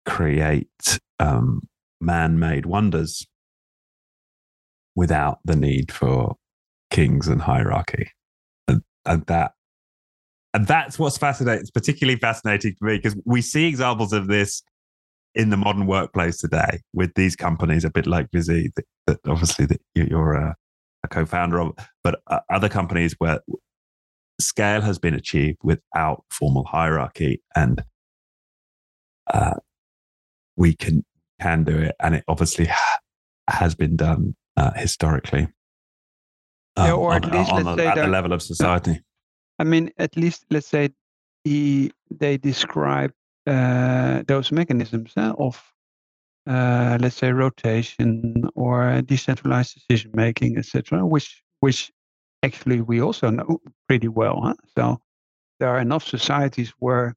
[0.06, 1.68] create um,
[2.00, 3.24] man made wonders
[4.96, 6.34] without the need for
[6.90, 8.10] kings and hierarchy.
[9.08, 9.52] And, that
[10.54, 11.60] and that's what's fascinating.
[11.60, 14.62] It's particularly fascinating to me because we see examples of this
[15.34, 18.70] in the modern workplace today with these companies, a bit like Viisi,
[19.06, 20.54] that, obviously that you're a,
[21.04, 23.40] a, co-founder of, but uh, other companies where
[24.40, 27.84] scale has been achieved without formal hierarchy and
[29.32, 29.54] uh,
[30.56, 31.04] we can
[31.40, 32.68] can do it and it obviously
[33.48, 35.46] has been done uh, historically
[36.86, 39.00] yeah, or at on, least on let's the, say at the level of society
[39.58, 40.88] i mean at least let's say
[41.44, 43.12] he, they describe
[43.46, 45.62] uh, those mechanisms eh, of
[46.46, 51.90] uh, let's say rotation or decentralized decision making etc which which
[52.42, 54.40] actually we also know pretty well.
[54.42, 54.54] Huh?
[54.76, 55.00] So
[55.58, 57.14] there are enough societies where,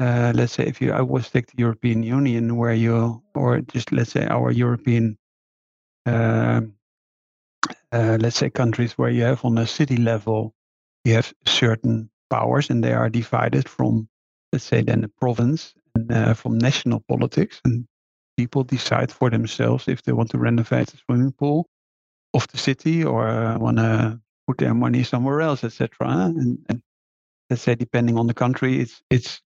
[0.00, 3.92] uh, let's say, if you I was take the European Union, where you or just
[3.92, 5.16] let's say our European,
[6.04, 6.62] uh,
[7.92, 10.54] uh, let's say, countries where you have on a city level,
[11.04, 14.08] you have certain powers and they are divided from,
[14.52, 17.60] let's say, then the province and uh, from national politics.
[17.64, 17.86] And
[18.36, 21.68] people decide for themselves if they want to renovate the swimming pool
[22.34, 25.88] of the city or uh, want to put their money somewhere else, etc.
[26.00, 26.82] And, and
[27.50, 29.40] let's say, depending on the country, it's it's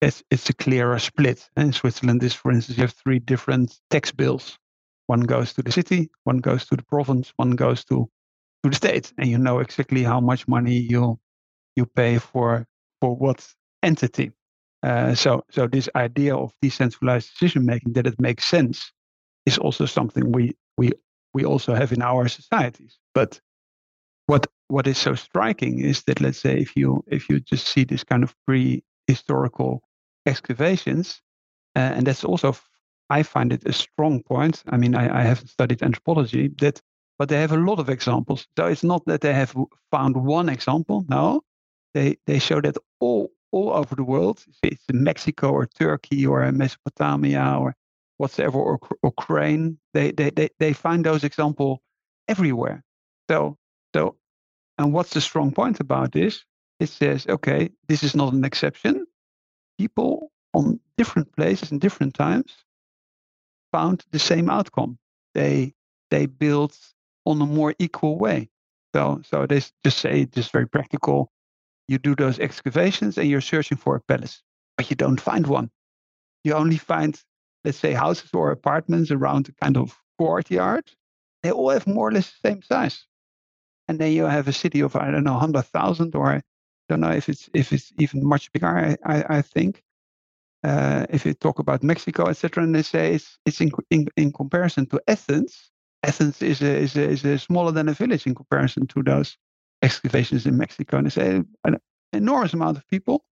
[0.00, 1.48] it's, it's a clearer split.
[1.56, 4.58] In Switzerland, is for instance, you have three different tax bills.
[5.06, 8.08] One goes to the city, one goes to the province, one goes to
[8.62, 11.18] to the state, and you know exactly how much money you
[11.76, 12.66] you pay for
[13.00, 13.46] for what
[13.82, 14.32] entity.
[14.82, 18.92] Uh, so so this idea of decentralized decision making that it makes sense
[19.46, 20.92] is also something we we
[21.34, 22.98] we also have in our societies.
[23.14, 23.40] But
[24.26, 27.84] what what is so striking is that let's say if you if you just see
[27.84, 29.80] this kind of prehistorical
[30.26, 31.20] excavations,
[31.76, 32.56] uh, and that's also
[33.08, 34.62] I find it a strong point.
[34.68, 36.80] I mean, I, I haven't studied anthropology, that
[37.18, 38.46] but they have a lot of examples.
[38.58, 39.54] So it's not that they have
[39.90, 41.04] found one example.
[41.08, 41.42] No,
[41.94, 44.44] they they show that all all over the world.
[44.62, 47.74] It's in Mexico or Turkey or Mesopotamia or
[48.18, 49.78] whatsoever or Ukraine.
[49.94, 51.78] They they they, they find those examples
[52.28, 52.82] everywhere.
[53.30, 53.56] So
[53.94, 54.16] so,
[54.78, 56.44] and what's the strong point about this?
[56.80, 59.06] It says, okay, this is not an exception.
[59.78, 62.65] People on different places and different times
[63.76, 64.98] found the same outcome.
[65.34, 65.74] They
[66.10, 66.78] they built
[67.26, 68.50] on a more equal way.
[68.94, 71.30] So so they just say just very practical.
[71.88, 74.42] You do those excavations and you're searching for a palace,
[74.76, 75.70] but you don't find one.
[76.44, 77.20] You only find,
[77.64, 80.84] let's say, houses or apartments around a kind of courtyard.
[81.42, 83.06] They all have more or less the same size
[83.88, 86.42] and then you have a city of I don't know hundred thousand or I
[86.88, 88.68] don't know if it's if it's even much bigger.
[88.68, 89.82] I I, I think
[90.66, 94.32] uh, if you talk about Mexico, etc., and they say it's it's in, in in
[94.32, 95.70] comparison to Athens.
[96.02, 99.38] Athens is a, is a, is a smaller than a village in comparison to those
[99.82, 101.76] excavations in Mexico, and they say an
[102.12, 103.24] enormous amount of people.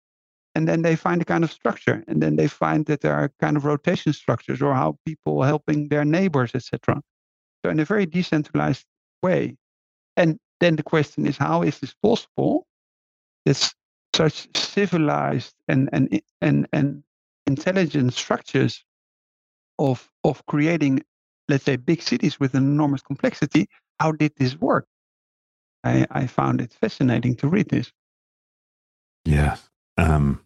[0.54, 3.32] And then they find a kind of structure, and then they find that there are
[3.40, 7.00] kind of rotation structures, or how people helping their neighbors, etc.
[7.64, 8.84] So in a very decentralized
[9.22, 9.56] way,
[10.18, 12.66] and then the question is, how is this possible?
[13.46, 13.74] That
[14.14, 17.02] such civilized and and and and
[17.46, 18.84] intelligent structures
[19.78, 21.02] of of creating,
[21.48, 23.68] let's say, big cities with an enormous complexity.
[24.00, 24.86] How did this work?
[25.84, 27.90] I, I found it fascinating to read this.
[29.24, 29.56] Yeah.
[29.96, 30.40] Um,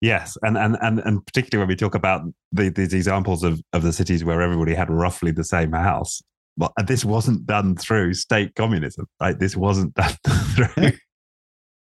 [0.00, 3.82] yes, and, and and and particularly when we talk about the, these examples of of
[3.82, 6.20] the cities where everybody had roughly the same house,
[6.56, 9.06] well, this wasn't done through state communism.
[9.20, 9.38] Right?
[9.38, 10.92] This wasn't done through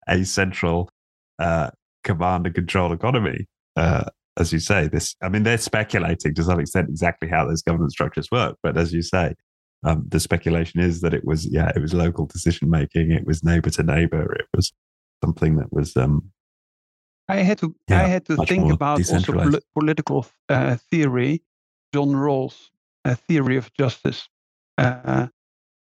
[0.09, 0.91] a central
[1.39, 1.71] uh,
[2.05, 3.47] command and control economy.
[3.77, 4.05] Uh,
[4.37, 5.15] as you say, this.
[5.23, 8.57] I mean, they're speculating to some extent exactly how those government structures work.
[8.63, 9.35] But as you say,
[9.85, 13.13] um, the speculation is that it was, yeah, it was local decision making.
[13.13, 14.33] It was neighbor to neighbor.
[14.35, 14.73] It was
[15.23, 15.97] something that was.
[15.97, 16.31] Um,
[17.29, 17.75] I had to.
[17.89, 21.43] Yeah, I had to think about also pol- political uh, theory.
[21.93, 22.71] John Rawls'
[23.05, 24.29] uh, theory of justice
[24.79, 25.29] uh,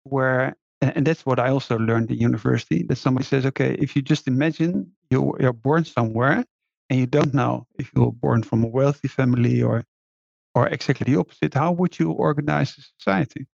[0.04, 2.84] where and that's what I also learned at university.
[2.84, 6.46] That somebody says, okay, if you just imagine you, you're born somewhere
[6.90, 9.84] and you don't know if you were born from a wealthy family or
[10.56, 13.46] or exactly the opposite, how would you organize a society?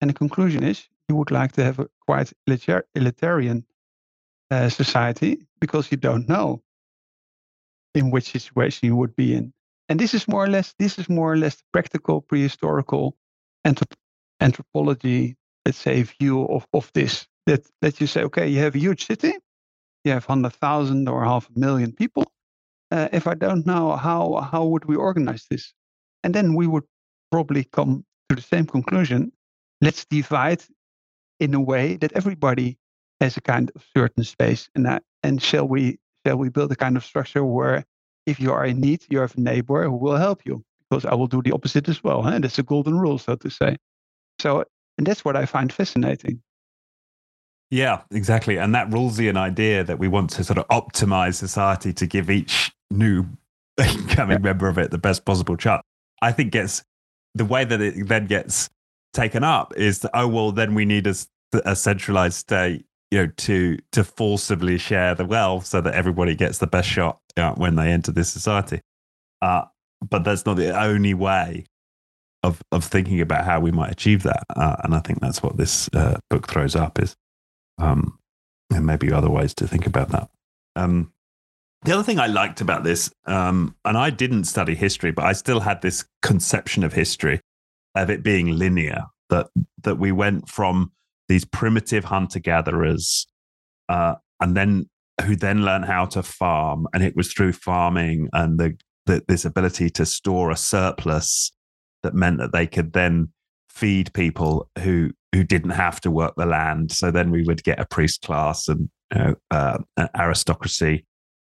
[0.00, 3.64] And the conclusion is you would like to have a quite elitarian
[4.50, 6.62] uh, society because you don't know
[7.94, 9.52] in which situation you would be in.
[9.90, 13.12] And this is more or less this is more or less the practical prehistorical
[14.40, 15.36] anthropology,
[15.66, 17.26] let's say, view of, of this.
[17.46, 19.32] That, that you say, okay, you have a huge city,
[20.04, 22.30] you have 100,000 or half a million people.
[22.90, 25.72] Uh, if I don't know how, how would we organize this?
[26.24, 26.84] And then we would
[27.30, 29.32] probably come to the same conclusion.
[29.80, 30.62] Let's divide
[31.38, 32.78] in a way that everybody
[33.20, 34.68] has a kind of certain space.
[34.74, 37.84] And, that, and shall we shall we build a kind of structure where
[38.26, 40.64] if you are in need, you have a neighbor who will help you?
[40.90, 42.22] Because I will do the opposite as well.
[42.22, 42.38] Huh?
[42.38, 43.76] That's a golden rule, so to say.
[44.40, 44.64] So,
[44.96, 46.42] and that's what I find fascinating.
[47.70, 48.58] Yeah, exactly.
[48.58, 52.72] And that Rawlsian idea that we want to sort of optimize society to give each
[52.90, 53.24] new
[53.78, 54.42] incoming yeah.
[54.42, 55.82] member of it the best possible chance,
[56.22, 56.82] I think gets
[57.34, 58.68] the way that it then gets
[59.12, 61.14] taken up is that, oh, well, then we need a,
[61.64, 66.58] a centralized state you know to to forcibly share the wealth so that everybody gets
[66.58, 68.82] the best shot you know, when they enter this society
[69.40, 69.62] uh,
[70.08, 71.64] but that's not the only way
[72.42, 74.44] of of thinking about how we might achieve that.
[74.54, 77.16] Uh, and I think that's what this uh, book throws up is,
[77.78, 78.18] um,
[78.72, 80.30] and maybe other ways to think about that.
[80.76, 81.12] Um,
[81.82, 85.32] the other thing I liked about this, um, and I didn't study history, but I
[85.32, 87.40] still had this conception of history
[87.94, 89.04] of it being linear.
[89.30, 89.48] That
[89.82, 90.92] that we went from
[91.28, 93.26] these primitive hunter gatherers,
[93.88, 94.88] uh, and then
[95.24, 98.76] who then learned how to farm, and it was through farming and the,
[99.06, 101.52] the this ability to store a surplus
[102.02, 103.32] that meant that they could then
[103.68, 106.90] feed people who who didn't have to work the land.
[106.90, 109.78] So then we would get a priest class and you know, uh,
[110.16, 111.04] aristocracy,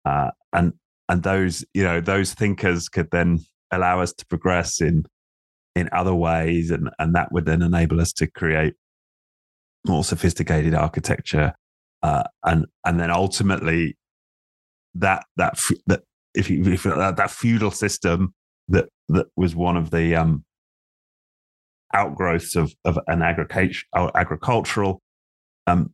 [0.06, 0.74] uh, and
[1.10, 3.40] and those you know those thinkers could then
[3.72, 5.06] allow us to progress in
[5.76, 8.76] in other ways, and and that would then enable us to create
[9.86, 11.54] more sophisticated architecture,
[12.04, 13.98] uh, and and then ultimately
[14.96, 16.02] that that that
[16.34, 18.34] if you if that, that feudal system
[18.68, 20.44] that that was one of the um,
[21.94, 23.86] outgrowths of of an agriculture
[24.16, 25.02] agricultural
[25.68, 25.94] um,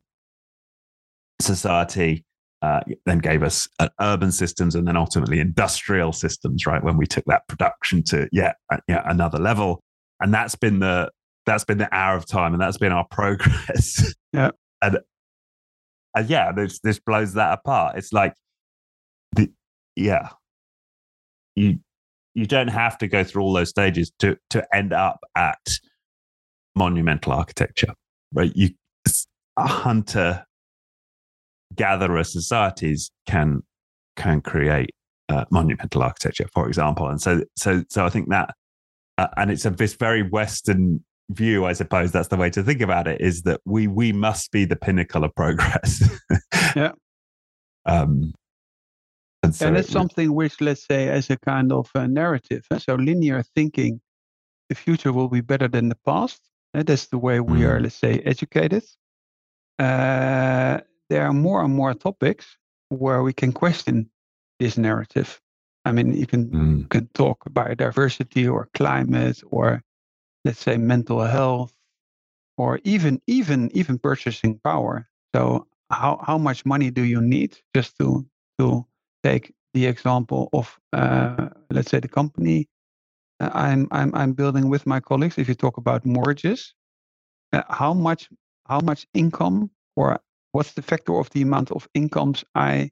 [1.40, 2.24] society
[2.62, 6.82] uh, then gave us uh, urban systems and then ultimately industrial systems, right?
[6.82, 9.80] When we took that production to yet, uh, yet another level.
[10.20, 11.10] And that's been the
[11.44, 14.14] that's been the hour of time and that's been our progress.
[14.32, 14.50] Yeah.
[14.80, 14.98] and,
[16.14, 17.98] and yeah, this this blows that apart.
[17.98, 18.34] It's like
[19.34, 19.50] the
[19.96, 20.28] yeah.
[21.56, 21.80] You
[22.34, 25.60] you don't have to go through all those stages to to end up at
[26.76, 27.94] monumental architecture,
[28.32, 28.52] right?
[28.54, 28.70] You
[29.56, 30.46] a hunter
[31.74, 33.62] gatherer societies can
[34.16, 34.90] can create
[35.28, 37.08] uh, monumental architecture, for example.
[37.08, 38.54] And so, so, so I think that,
[39.18, 42.12] uh, and it's a this very Western view, I suppose.
[42.12, 45.24] That's the way to think about it: is that we we must be the pinnacle
[45.24, 46.02] of progress.
[46.76, 46.92] yeah.
[47.86, 48.32] Um,
[49.42, 52.64] and, so and it's it, something which, let's say, as a kind of a narrative.
[52.78, 54.00] So linear thinking,
[54.68, 56.40] the future will be better than the past.
[56.74, 57.68] That's the way we mm.
[57.68, 58.84] are, let's say, educated.
[59.78, 60.80] Uh,
[61.12, 62.56] there are more and more topics
[62.88, 64.08] where we can question
[64.58, 65.40] this narrative.
[65.84, 66.88] I mean, you can mm.
[66.88, 69.82] can talk biodiversity or climate or
[70.46, 71.74] let's say mental health
[72.56, 75.06] or even even even purchasing power.
[75.36, 78.24] So how how much money do you need just to
[78.58, 78.86] to
[79.22, 82.68] take the example of uh, let's say the company
[83.40, 85.36] uh, I'm I'm I'm building with my colleagues.
[85.36, 86.74] If you talk about mortgages,
[87.52, 88.30] uh, how much
[88.66, 90.18] how much income or
[90.52, 92.90] what's the factor of the amount of incomes I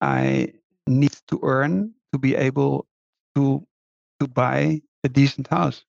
[0.00, 0.52] I
[0.86, 2.86] need to earn to be able
[3.34, 3.66] to
[4.20, 5.84] to buy a decent house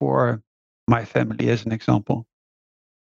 [0.00, 0.42] for
[0.88, 2.26] my family as an example.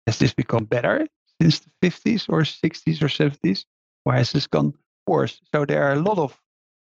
[0.06, 1.06] Has this become better
[1.40, 3.64] since the 50s or 60s or 70s?
[4.04, 4.74] Or has this gone
[5.06, 5.40] worse?
[5.54, 6.38] So there are a lot of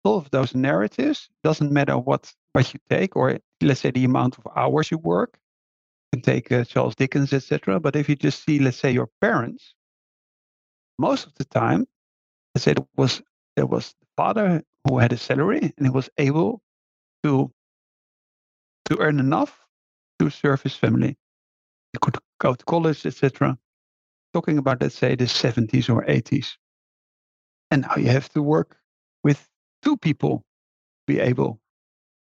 [0.04, 1.28] lot of those narratives.
[1.42, 5.38] Doesn't matter what what you take, or let's say the amount of hours you work.
[6.12, 7.80] You can take uh, Charles Dickens, etc.
[7.80, 9.74] But if you just see, let's say, your parents,
[10.98, 11.86] most of the time,
[12.56, 13.22] I said it was
[13.56, 16.60] there was the father who had a salary and he was able
[17.22, 17.50] to
[18.86, 19.58] to earn enough
[20.18, 21.16] to serve his family.
[21.92, 23.58] He could go to college, etc.
[24.32, 26.56] Talking about let's say the 70s or 80s.
[27.70, 28.76] And now you have to work
[29.22, 29.48] with
[29.82, 31.60] two people to be able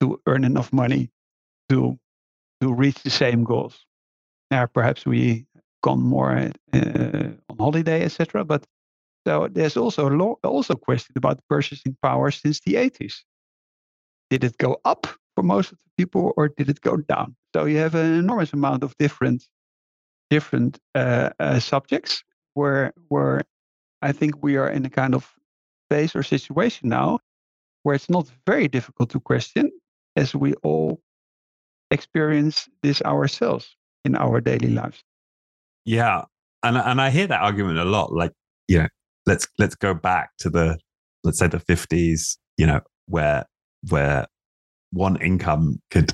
[0.02, 1.10] to earn enough money
[1.70, 1.98] to
[2.62, 3.86] to reach the same goals.
[4.52, 5.46] Now perhaps we
[5.82, 8.44] gone more uh, on holiday, etc.
[8.44, 8.66] But
[9.28, 13.16] so there's also a lo- also question about purchasing power since the 80s.
[14.30, 17.36] Did it go up for most of the people, or did it go down?
[17.56, 19.44] So you have an enormous amount of different
[20.30, 22.24] different uh, uh, subjects
[22.54, 23.42] where where
[24.02, 25.34] I think we are in a kind of
[25.90, 27.20] phase or situation now
[27.84, 29.72] where it's not very difficult to question
[30.16, 31.02] as we all
[31.92, 35.04] experience this ourselves in our daily lives.
[35.88, 36.24] Yeah,
[36.64, 38.12] and and I hear that argument a lot.
[38.12, 38.34] Like,
[38.68, 38.88] you know,
[39.26, 40.78] let's let's go back to the
[41.24, 42.38] let's say the fifties.
[42.58, 43.46] You know, where
[43.90, 44.28] where
[44.92, 46.14] one income could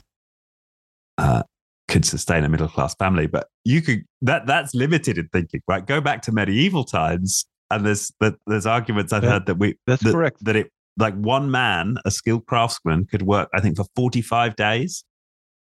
[1.17, 1.41] uh,
[1.87, 5.61] could sustain a middle class family, but you could that that's limited in thinking.
[5.67, 9.57] Right, go back to medieval times, and there's that there's arguments I've yeah, heard that
[9.57, 13.59] we that's that, correct that it like one man, a skilled craftsman, could work I
[13.59, 15.03] think for forty five days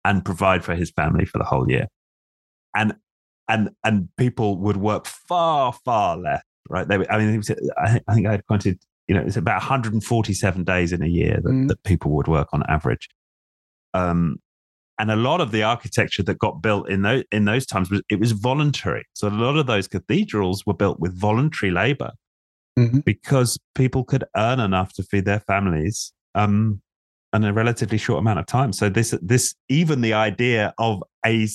[0.04, 1.88] and provide for his family for the whole year.
[2.72, 2.94] And
[3.48, 7.42] and and people would work far far less right they i mean
[7.78, 8.78] i think i had quoted
[9.08, 11.68] you know it's about 147 days in a year that, mm.
[11.68, 13.08] that people would work on average
[13.94, 14.36] um
[14.98, 18.02] and a lot of the architecture that got built in those in those times was
[18.08, 22.12] it was voluntary so a lot of those cathedrals were built with voluntary labor
[22.78, 23.00] mm-hmm.
[23.00, 26.80] because people could earn enough to feed their families um
[27.32, 31.46] in a relatively short amount of time so this this even the idea of a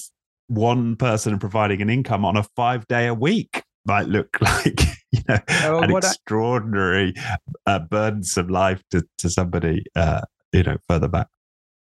[0.51, 4.81] one person providing an income on a five day a week might look like
[5.11, 10.21] you know oh, an extraordinary I, uh, burdensome life to, to somebody uh,
[10.51, 11.27] you know further back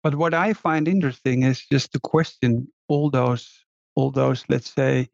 [0.03, 3.65] but what i find interesting is just to question all those
[3.97, 5.09] all those, let's say,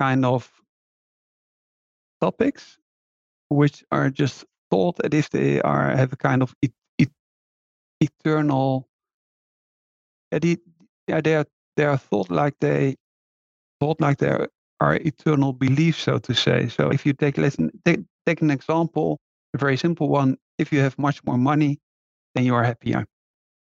[0.00, 0.50] kind of
[2.20, 2.76] topics
[3.48, 7.08] which are just thought that if they are have a kind of et, et,
[8.00, 8.88] eternal.
[10.32, 11.46] Yeah, they are
[11.76, 12.96] they are thought like they
[13.80, 14.48] thought like they are,
[14.80, 16.68] eternal beliefs, so to say.
[16.68, 19.18] So if you take listen, take, take an example,
[19.54, 20.36] a very simple one.
[20.58, 21.80] If you have much more money,
[22.34, 23.06] then you are happier,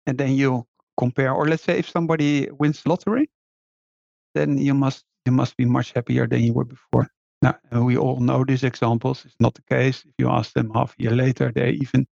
[0.05, 0.65] and then you
[0.97, 1.33] compare.
[1.33, 3.29] Or let's say if somebody wins lottery,
[4.35, 7.07] then you must you must be much happier than you were before.
[7.41, 9.23] Now, we all know these examples.
[9.25, 10.03] It's not the case.
[10.05, 12.07] If you ask them half a year later, they're even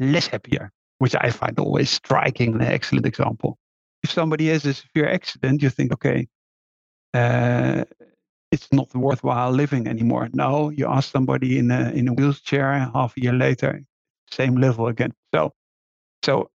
[0.00, 3.56] less happier, which I find always striking, an excellent example.
[4.04, 6.28] If somebody has a severe accident, you think, okay,
[7.14, 7.84] uh,
[8.52, 10.28] it's not worthwhile living anymore.
[10.34, 13.82] No, you ask somebody in a in a wheelchair half a year later,
[14.30, 15.12] same level again.
[15.34, 15.52] So,
[16.24, 16.50] so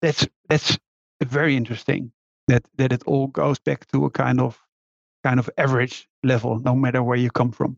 [0.00, 0.78] that's that's
[1.24, 2.12] very interesting
[2.48, 4.58] that that it all goes back to a kind of
[5.24, 7.76] kind of average level, no matter where you come from.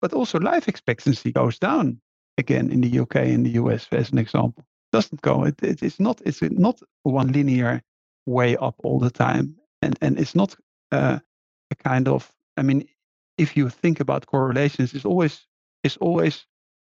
[0.00, 2.00] But also life expectancy goes down
[2.38, 4.64] again in the UK and the US, as an example.
[4.92, 5.44] Doesn't go.
[5.44, 6.22] It, it, it's not.
[6.24, 7.82] It's not one linear
[8.26, 10.54] way up all the time, and and it's not
[10.92, 11.18] uh,
[11.70, 12.30] a kind of.
[12.56, 12.88] I mean,
[13.38, 15.46] if you think about correlations, it's always
[15.84, 16.46] it's always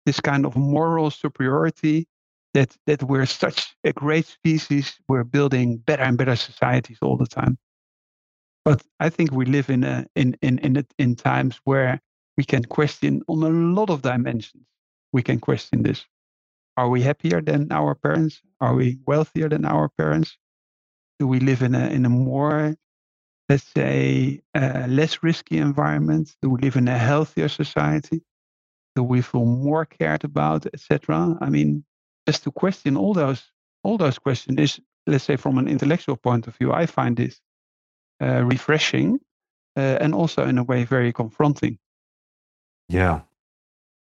[0.06, 2.08] this kind of moral superiority
[2.54, 5.00] that that we're such a great species.
[5.08, 7.58] We're building better and better societies all the time.
[8.66, 12.00] But I think we live in a, in in in in times where
[12.38, 14.66] we can question on a lot of dimensions.
[15.12, 16.06] We can question this:
[16.78, 18.42] Are we happier than our parents?
[18.60, 20.38] Are we wealthier than our parents?
[21.24, 22.76] Do we live in a in a more,
[23.48, 26.36] let's say, uh, less risky environment?
[26.42, 28.22] Do we live in a healthier society?
[28.98, 31.38] Do we feel more cared about, etc.?
[31.40, 31.86] I mean,
[32.28, 33.42] just to question all those
[33.84, 37.40] all those questions is, let's say, from an intellectual point of view, I find this
[38.22, 39.20] uh, refreshing
[39.78, 41.78] uh, and also in a way very confronting.
[42.90, 43.22] Yeah.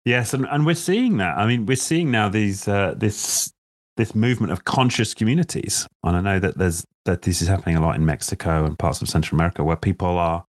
[0.05, 1.39] Yes, and, and we're seeing that.
[1.39, 3.51] I mean, we're seeing now these uh, this
[4.00, 7.82] this movement of conscious communities, and I know that there's that this is happening a
[7.82, 10.45] lot in Mexico and parts of Central America, where people are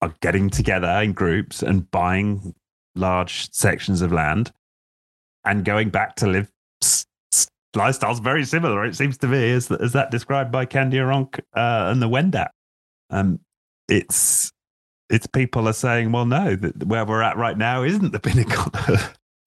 [0.00, 2.54] are getting together in groups and buying
[2.94, 4.52] large sections of land
[5.44, 6.48] and going back to live
[7.74, 8.84] lifestyles very similar.
[8.84, 12.50] It seems to me, as as that described by Kandiaronk uh, and the Wendat.
[13.10, 13.40] Um,
[13.88, 14.52] it's
[15.10, 18.70] it's people are saying, well, no, that where we're at right now isn't the pinnacle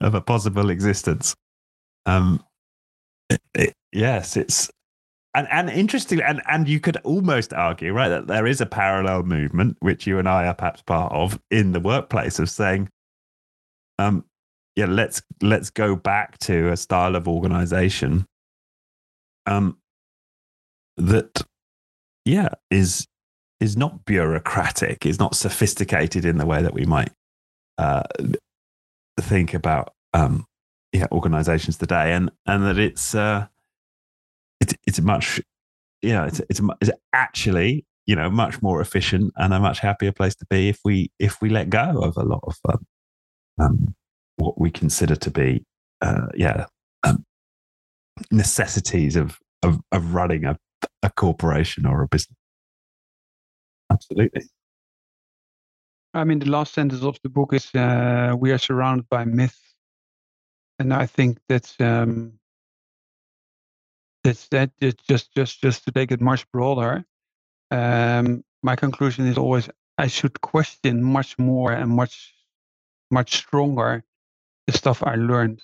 [0.02, 1.36] of a possible existence.
[2.06, 2.44] Um,
[3.30, 4.70] it, yes, it's
[5.34, 9.24] and and interesting, and and you could almost argue, right, that there is a parallel
[9.24, 12.90] movement which you and I are perhaps part of in the workplace of saying,
[14.00, 14.26] um,
[14.76, 18.26] yeah, let's let's go back to a style of organization
[19.46, 19.78] um,
[20.98, 21.44] that
[22.26, 23.08] yeah is
[23.60, 27.12] is not bureaucratic, is not sophisticated in the way that we might
[27.78, 28.04] uh,
[29.20, 30.46] think about um,
[30.92, 33.48] yeah organizations today, and and that it's uh,
[34.60, 35.42] it's it's much
[36.04, 40.36] know it's it's, it's actually you know much more efficient and a much happier place
[40.36, 42.86] to be if we if we let go of a lot of um,
[43.60, 43.96] um,
[44.38, 45.64] what we consider to be,
[46.02, 46.66] uh, yeah,
[47.04, 47.26] um,
[48.32, 50.58] necessities of, of, of running a,
[51.04, 52.38] a corporation or a business.
[53.92, 54.44] Absolutely.
[56.14, 59.67] I mean, the last sentence of the book is uh, we are surrounded by myths.
[60.80, 62.34] And I think that's um,
[64.24, 67.06] that's that just just just to take it much broader.
[67.72, 72.34] Um, my conclusion is always I should question much more and much
[73.12, 74.04] much stronger
[74.68, 75.62] the stuff I learned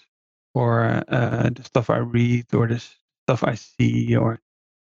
[0.53, 4.39] or uh, the stuff I read or the stuff I see or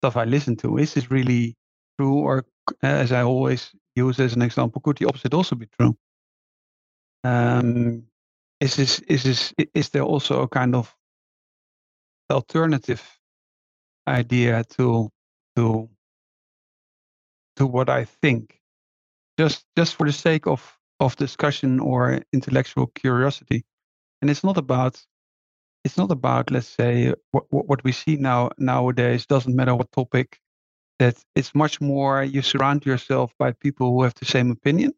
[0.01, 0.77] stuff I listen to.
[0.77, 1.55] Is this really
[1.97, 2.15] true?
[2.15, 2.45] Or
[2.83, 5.97] as I always use as an example, could the opposite also be true?
[7.23, 8.08] Um,
[8.61, 10.95] is this is this is there also a kind of
[12.31, 13.03] alternative
[14.07, 15.09] idea to
[15.55, 15.89] to
[17.57, 18.59] to what I think,
[19.39, 23.63] just just for the sake of of discussion or intellectual curiosity?
[24.23, 25.01] and it's not about
[25.85, 30.39] it's not about let's say what, what we see now nowadays doesn't matter what topic
[30.99, 34.93] that it's much more you surround yourself by people who have the same opinion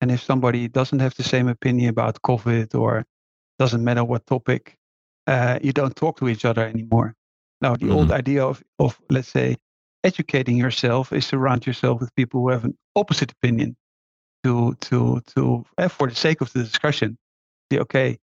[0.00, 3.04] and if somebody doesn't have the same opinion about covid or
[3.58, 4.78] doesn't matter what topic
[5.26, 7.14] uh, you don't talk to each other anymore.
[7.60, 7.94] Now the mm-hmm.
[7.94, 9.56] old idea of, of let's say
[10.02, 13.76] educating yourself is to surround yourself with people who have an opposite opinion
[14.44, 17.18] to to to uh, for the sake of the discussion.
[17.70, 18.18] Say okay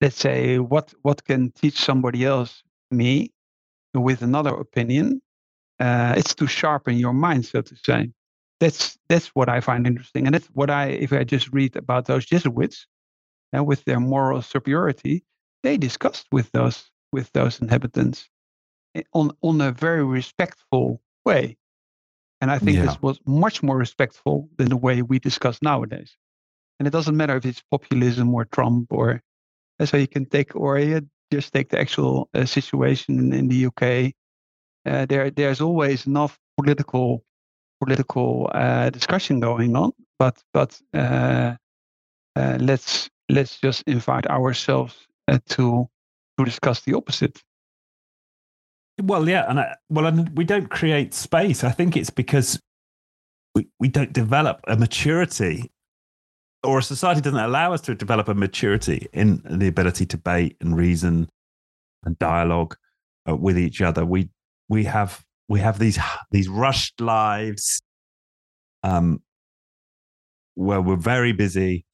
[0.00, 3.32] let's say what what can teach somebody else me
[3.94, 5.22] with another opinion?
[5.78, 8.10] Uh, it's to sharpen your mind so to say
[8.60, 12.04] that's that's what I find interesting, and that's what I if I just read about
[12.04, 12.86] those Jesuits
[13.52, 15.24] and with their moral superiority,
[15.62, 18.28] they discussed with those with those inhabitants
[18.94, 21.56] eh, on on a very respectful way,
[22.40, 22.86] and I think yeah.
[22.86, 26.16] this was much more respectful than the way we discuss nowadays.
[26.78, 29.22] And it doesn't matter if it's populism or Trump or
[29.80, 33.48] eh, so you can take or you just take the actual uh, situation in, in,
[33.48, 34.12] the UK.
[34.84, 37.24] Uh, there there's always enough political
[37.80, 41.54] political uh, discussion going on, but but uh,
[42.36, 44.96] uh, let's let's just invite ourselves
[45.28, 45.88] uh, to
[46.38, 47.42] to discuss the opposite.
[49.02, 51.64] Well, yeah, and I, well, and we don't create space.
[51.64, 52.60] I think it's because
[53.54, 55.70] we we don't develop a maturity,
[56.62, 60.56] or a society doesn't allow us to develop a maturity in the ability to debate
[60.60, 61.28] and reason
[62.04, 62.76] and dialogue
[63.28, 64.04] uh, with each other.
[64.04, 64.28] We
[64.68, 65.98] we have we have these
[66.30, 67.82] these rushed lives
[68.84, 69.20] um,
[70.54, 71.84] where we're very busy.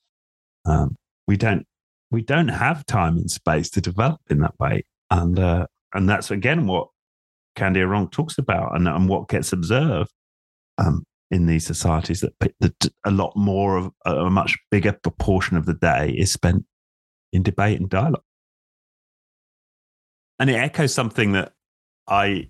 [0.66, 0.94] Um,
[1.26, 1.66] we don't
[2.10, 6.30] we don't have time and space to develop in that way, and uh, and that's
[6.30, 6.88] again what
[7.56, 10.12] Kandiaronk talks about, and, and what gets observed
[10.76, 15.64] um, in these societies that, that a lot more of a much bigger proportion of
[15.64, 16.66] the day is spent
[17.32, 18.22] in debate and dialogue.
[20.38, 21.54] And it echoes something that
[22.06, 22.48] I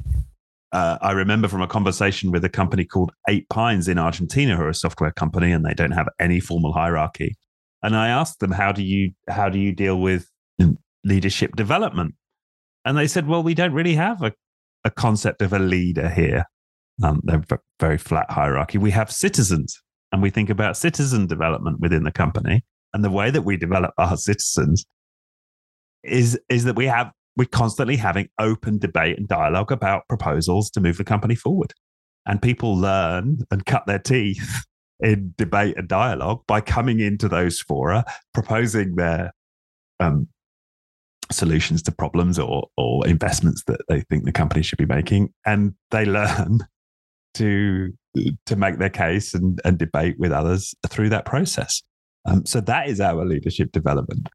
[0.76, 4.62] uh, I remember from a conversation with a company called Eight Pines in Argentina, who
[4.62, 7.34] are a software company, and they don't have any formal hierarchy.
[7.82, 10.28] And I asked them, "How do you how do you deal with
[11.02, 12.14] leadership development?"
[12.84, 14.34] And they said, "Well, we don't really have a,
[14.84, 16.44] a concept of a leader here.
[17.02, 17.42] Um, they're
[17.80, 18.76] very flat hierarchy.
[18.76, 22.66] We have citizens, and we think about citizen development within the company.
[22.92, 24.84] And the way that we develop our citizens
[26.02, 30.80] is is that we have we're constantly having open debate and dialogue about proposals to
[30.80, 31.74] move the company forward.
[32.24, 34.64] And people learn and cut their teeth
[35.00, 39.32] in debate and dialogue by coming into those fora, proposing their
[40.00, 40.28] um,
[41.30, 45.32] solutions to problems or, or investments that they think the company should be making.
[45.44, 46.60] And they learn
[47.34, 47.92] to,
[48.46, 51.82] to make their case and, and debate with others through that process.
[52.24, 54.28] Um, so that is our leadership development.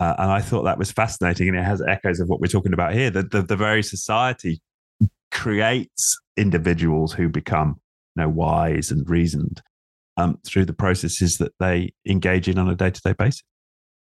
[0.00, 1.48] Uh, and I thought that was fascinating.
[1.48, 3.10] And it has echoes of what we're talking about here.
[3.10, 4.60] That the, the very society
[5.30, 7.80] creates individuals who become
[8.16, 9.62] you know, wise and reasoned
[10.16, 13.42] um, through the processes that they engage in on a day to day basis.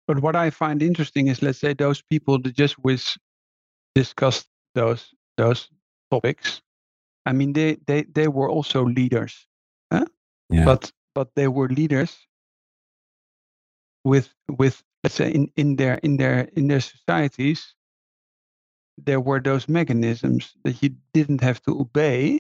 [0.06, 3.04] But what I find interesting is, let's say, those people that just with
[3.94, 5.68] discussed those those
[6.10, 6.62] topics.
[7.26, 9.46] I mean, they they they were also leaders,
[9.92, 10.06] huh?
[10.50, 10.64] yeah.
[10.64, 12.16] but but they were leaders
[14.04, 17.74] with with let's say in, in their in their in their societies
[18.98, 22.38] there were those mechanisms that you didn't have to obey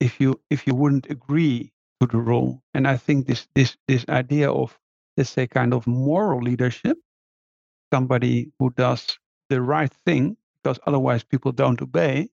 [0.00, 1.70] if you if you wouldn't agree
[2.00, 4.78] to the rule and i think this this this idea of
[5.18, 6.96] let's say kind of moral leadership
[7.92, 9.18] somebody who does
[9.50, 12.26] the right thing because otherwise people don't obey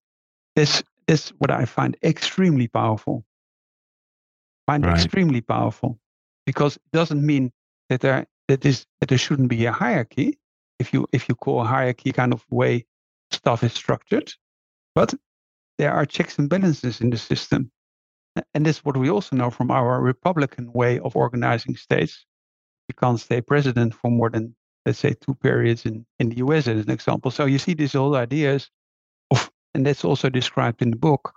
[0.56, 3.26] this is what i find extremely powerful
[4.66, 4.96] find right.
[4.96, 6.00] extremely powerful
[6.46, 7.52] because it doesn't mean
[7.90, 10.40] that there that is that there shouldn't be a hierarchy.
[10.80, 12.86] If you if you call a hierarchy kind of way
[13.32, 14.34] stuff is structured.
[14.96, 15.14] But
[15.78, 17.72] there are checks and balances in the system.
[18.54, 22.26] And this is what we also know from our republican way of organizing states.
[22.88, 26.68] You can't stay president for more than let's say two periods in, in the us
[26.68, 27.32] as an example.
[27.32, 28.70] So you see these old ideas
[29.32, 31.34] of and that's also described in the book.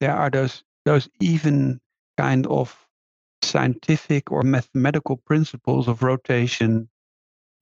[0.00, 1.80] There are those those even
[2.16, 2.85] kind of
[3.42, 6.88] scientific or mathematical principles of rotation,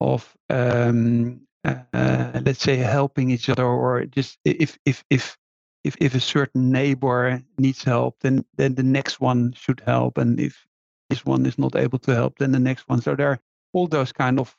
[0.01, 5.37] of um, uh, let's say helping each other, or just if if if
[5.83, 10.39] if if a certain neighbor needs help, then then the next one should help, and
[10.39, 10.65] if
[11.09, 13.01] this one is not able to help, then the next one.
[13.01, 13.39] So there are
[13.73, 14.55] all those kind of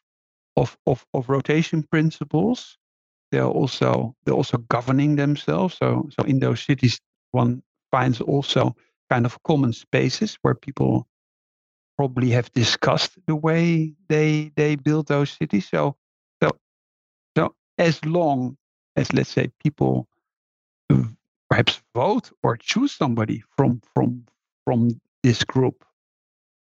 [0.57, 2.79] of of, of rotation principles.
[3.31, 5.77] They're also they're also governing themselves.
[5.77, 7.01] So so in those cities,
[7.33, 8.77] one finds also
[9.11, 11.07] kind of common spaces where people
[11.97, 15.69] probably have discussed the way they they build those cities.
[15.69, 15.97] So
[16.43, 16.51] so
[17.37, 18.57] so as long
[18.97, 20.09] as let's say people
[21.51, 24.25] perhaps vote or choose somebody from from
[24.65, 25.85] from this group,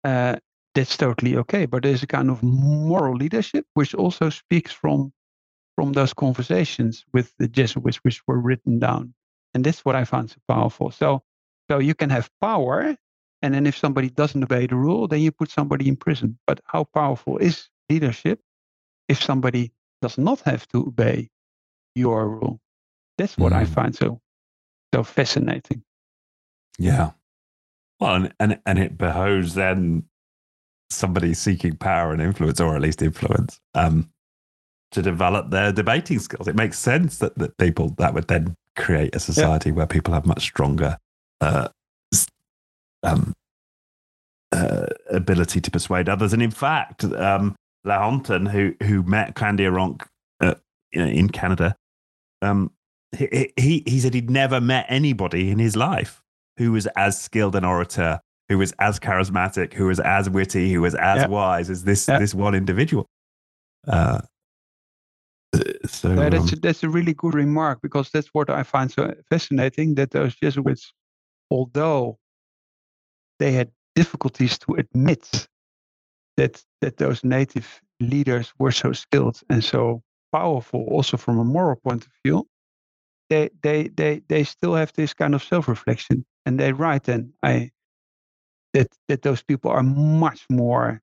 [0.05, 0.37] uh,
[0.74, 1.66] that's totally okay.
[1.66, 5.12] But there's a kind of moral leadership which also speaks from
[5.74, 9.14] from those conversations with the Jesuits, which were written down,
[9.55, 10.91] and that's what I found so powerful.
[10.91, 11.22] So
[11.71, 12.97] so you can have power
[13.43, 16.39] and then if somebody doesn't obey the rule, then you put somebody in prison.
[16.47, 18.41] But how powerful is leadership
[19.09, 21.31] if somebody does not have to obey
[21.95, 22.61] your rule?
[23.19, 23.57] That's what mm.
[23.57, 24.21] I find so
[24.95, 25.83] so fascinating.
[26.79, 27.12] Yeah.
[28.01, 30.05] Well, and, and, and it behoves then
[30.91, 34.11] somebody seeking power and influence, or at least influence, um,
[34.93, 36.47] to develop their debating skills.
[36.47, 39.77] It makes sense that, that people that would then create a society yeah.
[39.77, 40.99] where people have much stronger
[41.41, 41.68] uh,
[43.03, 43.32] um,
[44.53, 46.32] uh, ability to persuade others.
[46.32, 47.57] And in fact, um,
[47.87, 50.03] Lahontan, who who met Kandiaronk
[50.41, 50.55] uh,
[50.93, 51.76] in Canada,
[52.43, 52.70] um,
[53.16, 56.22] he, he he said he'd never met anybody in his life
[56.59, 60.80] who was as skilled an orator, who was as charismatic, who was as witty, who
[60.80, 61.26] was as yeah.
[61.28, 62.18] wise as this yeah.
[62.18, 63.07] this one individual.
[63.87, 64.20] Uh,
[65.87, 69.14] so yeah, that's um, that's a really good remark because that's what I find so
[69.30, 70.93] fascinating that those Jesuits,
[71.51, 72.19] although
[73.39, 75.49] they had difficulties to admit
[76.37, 81.77] that that those native leaders were so skilled and so powerful, also from a moral
[81.77, 82.47] point of view,
[83.31, 87.71] they they they they still have this kind of self-reflection, and they write then I
[88.75, 91.01] that that those people are much more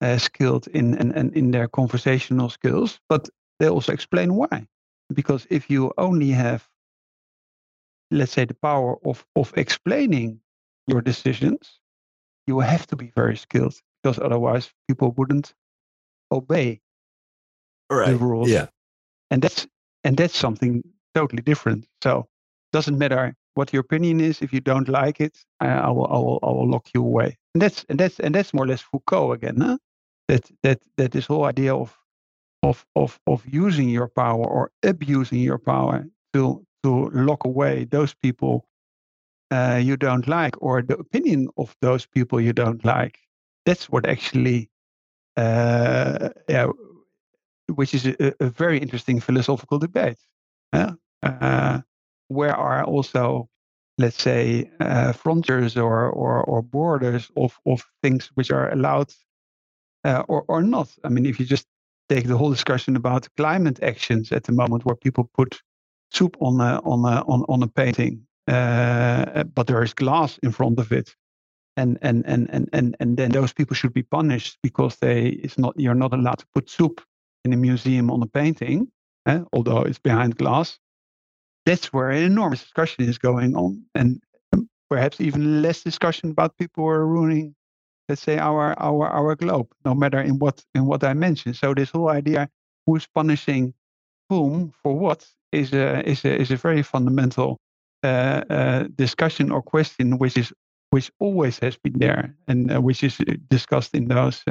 [0.00, 3.28] uh, skilled in, in in in their conversational skills, but
[3.58, 4.66] they also explain why.
[5.12, 6.68] Because if you only have,
[8.10, 10.40] let's say, the power of of explaining
[10.86, 11.80] your decisions,
[12.46, 15.54] you have to be very skilled because otherwise people wouldn't
[16.32, 16.80] obey
[17.90, 18.10] right.
[18.10, 18.50] the rules.
[18.50, 18.66] Yeah.
[19.30, 19.66] And that's
[20.04, 20.82] and that's something
[21.14, 21.86] totally different.
[22.02, 22.26] So
[22.72, 24.42] doesn't matter what your opinion is.
[24.42, 27.36] If you don't like it, I, I will I will I will lock you away.
[27.54, 29.60] And that's and that's and that's more or less Foucault again.
[29.60, 29.78] Huh?
[30.28, 31.96] That that that this whole idea of
[32.62, 38.14] of of of using your power or abusing your power to to lock away those
[38.14, 38.66] people
[39.50, 43.18] uh, you don't like or the opinion of those people you don't like.
[43.66, 44.70] That's what actually,
[45.36, 46.68] uh, yeah,
[47.74, 50.18] which is a, a, very interesting philosophical debate.
[50.72, 50.92] Yeah?
[51.22, 51.80] Uh,
[52.28, 53.48] where are also,
[53.98, 59.12] let's say, uh, frontiers or, or, or borders of, of things which are allowed
[60.04, 60.90] uh, or, or not?
[61.04, 61.66] I mean, if you just
[62.08, 65.60] take the whole discussion about climate actions at the moment, where people put
[66.12, 70.50] soup on a, on a, on, on a painting uh, but there is glass in
[70.50, 71.14] front of it.
[71.76, 75.56] And and and and and and then those people should be punished because they it's
[75.56, 77.00] not you're not allowed to put soup
[77.44, 78.88] in a museum on a painting
[79.26, 80.78] eh, although it's behind glass.
[81.64, 84.20] That's where an enormous discussion is going on and
[84.90, 87.54] perhaps even less discussion about people who are ruining
[88.08, 91.54] let's say our our our globe no matter in what in what dimension.
[91.54, 92.50] So this whole idea
[92.84, 93.74] who's punishing
[94.28, 97.58] whom for what is a is a is a very fundamental
[98.02, 100.52] uh, uh, discussion or question which is
[100.90, 104.42] which always has been there and uh, which is discussed in those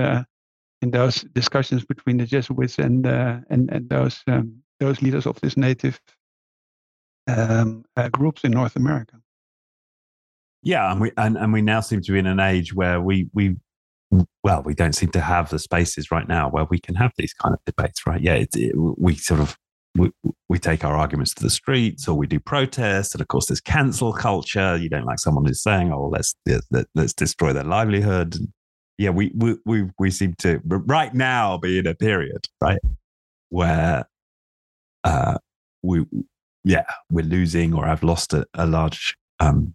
[0.82, 5.58] in those discussions between the Jesuits and and and those um, those leaders of this
[5.58, 6.00] native
[7.28, 9.18] um, groups in North America.
[10.62, 13.30] Yeah, and we and, and we now seem to be in an age where we
[13.34, 13.58] we
[14.44, 17.34] well, we don't seem to have the spaces right now where we can have these
[17.34, 18.22] kind of debates, right?
[18.22, 19.58] Yeah, it, it, we sort of
[19.98, 20.12] we,
[20.48, 23.14] we take our arguments to the streets or we do protests.
[23.14, 24.78] And of course, there's cancel culture.
[24.78, 26.36] You don't like someone who's saying, oh, let's,
[26.72, 28.38] let, let's destroy their livelihood.
[28.98, 32.80] Yeah, we, we, we, we seem to right now be in a period, right,
[33.50, 34.06] where
[35.04, 35.38] uh,
[35.82, 36.06] we,
[36.64, 39.74] yeah, we're losing or have lost a, a large um,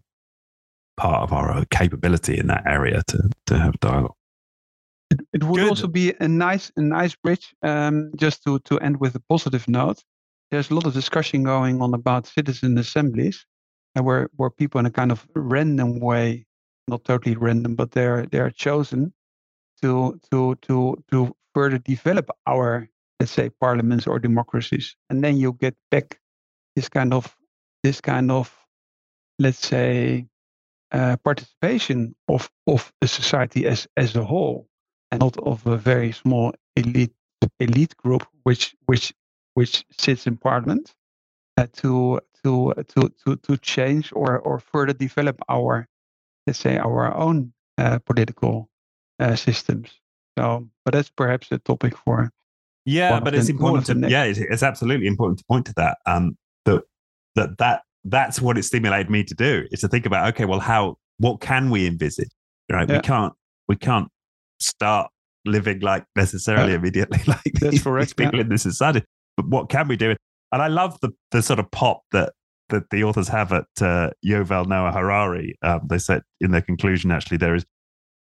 [0.97, 4.15] part of our capability in that area to, to have dialogue.
[5.15, 5.69] It, it would Good.
[5.69, 9.69] also be a nice, a nice bridge, um, just to to end with a positive
[9.69, 10.03] note.
[10.51, 13.47] There's a lot of discussion going on about citizen assemblies,
[13.95, 16.47] and where where people in a kind of random way,
[16.89, 19.13] not totally random, but they're they're chosen
[19.83, 22.89] to to to to further develop our
[23.21, 26.19] let's say parliaments or democracies, and then you get back
[26.77, 27.37] this kind of
[27.83, 28.53] this kind of
[29.39, 30.27] let's say
[30.93, 34.67] uh, participation of of a society as as a whole
[35.15, 37.15] and not of a very small elite
[37.61, 39.13] elite group which which
[39.55, 40.95] which sits in parliament
[41.57, 45.87] uh, to to to to to change or or further develop our
[46.47, 48.69] let's say our own uh, political
[49.21, 50.01] uh, systems.
[50.39, 52.31] So but that's perhaps a topic for
[52.85, 54.03] yeah but it's important.
[54.03, 56.37] to yeah it's, it's, absolutely important to point to that um
[56.67, 56.83] that
[57.35, 60.61] that that that's what it stimulated me to do is to think about okay well
[60.61, 62.29] how what can we envisage
[62.71, 62.89] right?
[62.89, 62.97] Yeah.
[62.97, 63.33] we can't
[63.69, 64.09] we can't
[64.65, 65.11] start
[65.45, 68.41] living like necessarily uh, immediately like these, these people yeah.
[68.41, 69.03] in this society.
[69.37, 70.15] But what can we do?
[70.53, 72.33] And I love the the sort of pop that
[72.71, 75.57] that the authors have at uh, Yuval Noah Harari.
[75.63, 77.65] Um, they said in their conclusion, actually, there is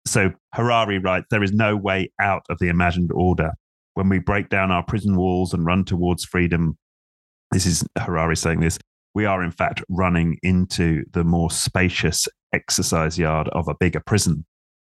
[0.05, 3.51] so Harari writes, there is no way out of the imagined order.
[3.93, 6.77] When we break down our prison walls and run towards freedom,
[7.51, 8.79] this is Harari saying this,
[9.13, 14.45] we are in fact running into the more spacious exercise yard of a bigger prison.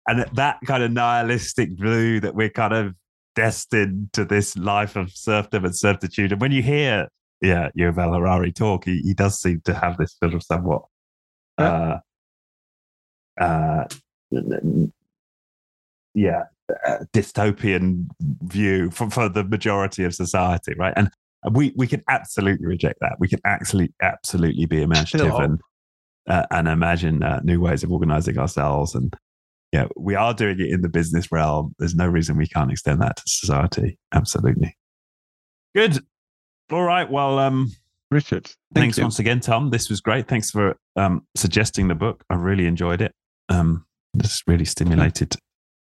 [0.09, 2.95] And that kind of nihilistic view that we're kind of
[3.35, 6.31] destined to this life of serfdom and servitude.
[6.31, 7.09] And when you hear,
[7.41, 10.81] yeah, Yuval Harari talk, he, he does seem to have this sort of somewhat,
[11.59, 11.97] uh,
[13.39, 13.83] uh,
[16.15, 16.43] yeah,
[16.87, 18.07] uh, dystopian
[18.41, 20.93] view for, for the majority of society, right?
[20.95, 21.11] And
[21.51, 23.17] we we can absolutely reject that.
[23.19, 25.61] We can actually absolutely be imaginative and
[26.27, 28.95] uh, and imagine uh, new ways of organizing ourselves.
[28.95, 29.15] And
[29.71, 31.75] yeah, we are doing it in the business realm.
[31.79, 33.97] There's no reason we can't extend that to society.
[34.13, 34.75] Absolutely.
[35.75, 35.99] Good.
[36.71, 37.09] All right.
[37.09, 37.69] Well, um,
[38.11, 39.03] Richard, thank thanks you.
[39.03, 39.69] once again, Tom.
[39.69, 40.27] This was great.
[40.27, 42.23] Thanks for um, suggesting the book.
[42.29, 43.13] I really enjoyed it.
[43.49, 45.35] Um, this really stimulated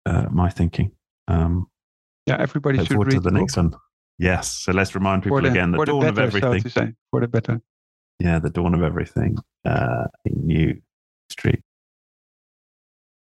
[0.05, 0.91] uh, my thinking.
[1.29, 1.67] Um,
[2.27, 3.41] Yeah, everybody should forward read to the book.
[3.41, 3.75] next one.
[4.19, 4.51] Yes.
[4.53, 6.63] So let's remind people the, again the the dawn of better, so everything.
[6.63, 7.61] to say, for the better.
[8.19, 9.37] Yeah, the dawn of everything.
[9.65, 10.81] Uh, a new
[11.31, 11.61] street.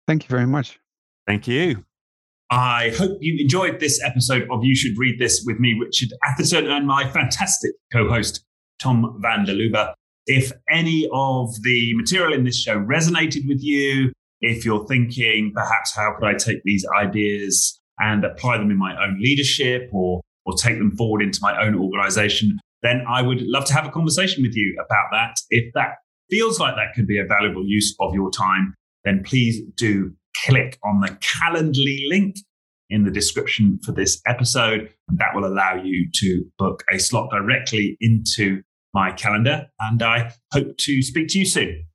[0.07, 0.79] Thank you very much.
[1.27, 1.83] Thank you.
[2.49, 6.71] I hope you enjoyed this episode of You Should Read This with me, Richard Atherton,
[6.71, 8.45] and my fantastic co host,
[8.79, 9.93] Tom van der Lubbe.
[10.27, 15.93] If any of the material in this show resonated with you, if you're thinking perhaps
[15.93, 20.53] how could I take these ideas and apply them in my own leadership or, or
[20.55, 24.43] take them forward into my own organization, then I would love to have a conversation
[24.43, 25.35] with you about that.
[25.49, 25.95] If that
[26.29, 28.75] feels like that could be a valuable use of your time,
[29.07, 30.11] then please do
[30.45, 32.35] click on the Calendly link
[32.89, 34.89] in the description for this episode.
[35.07, 38.61] And that will allow you to book a slot directly into
[38.93, 39.67] my calendar.
[39.79, 41.85] And I hope to speak to you soon.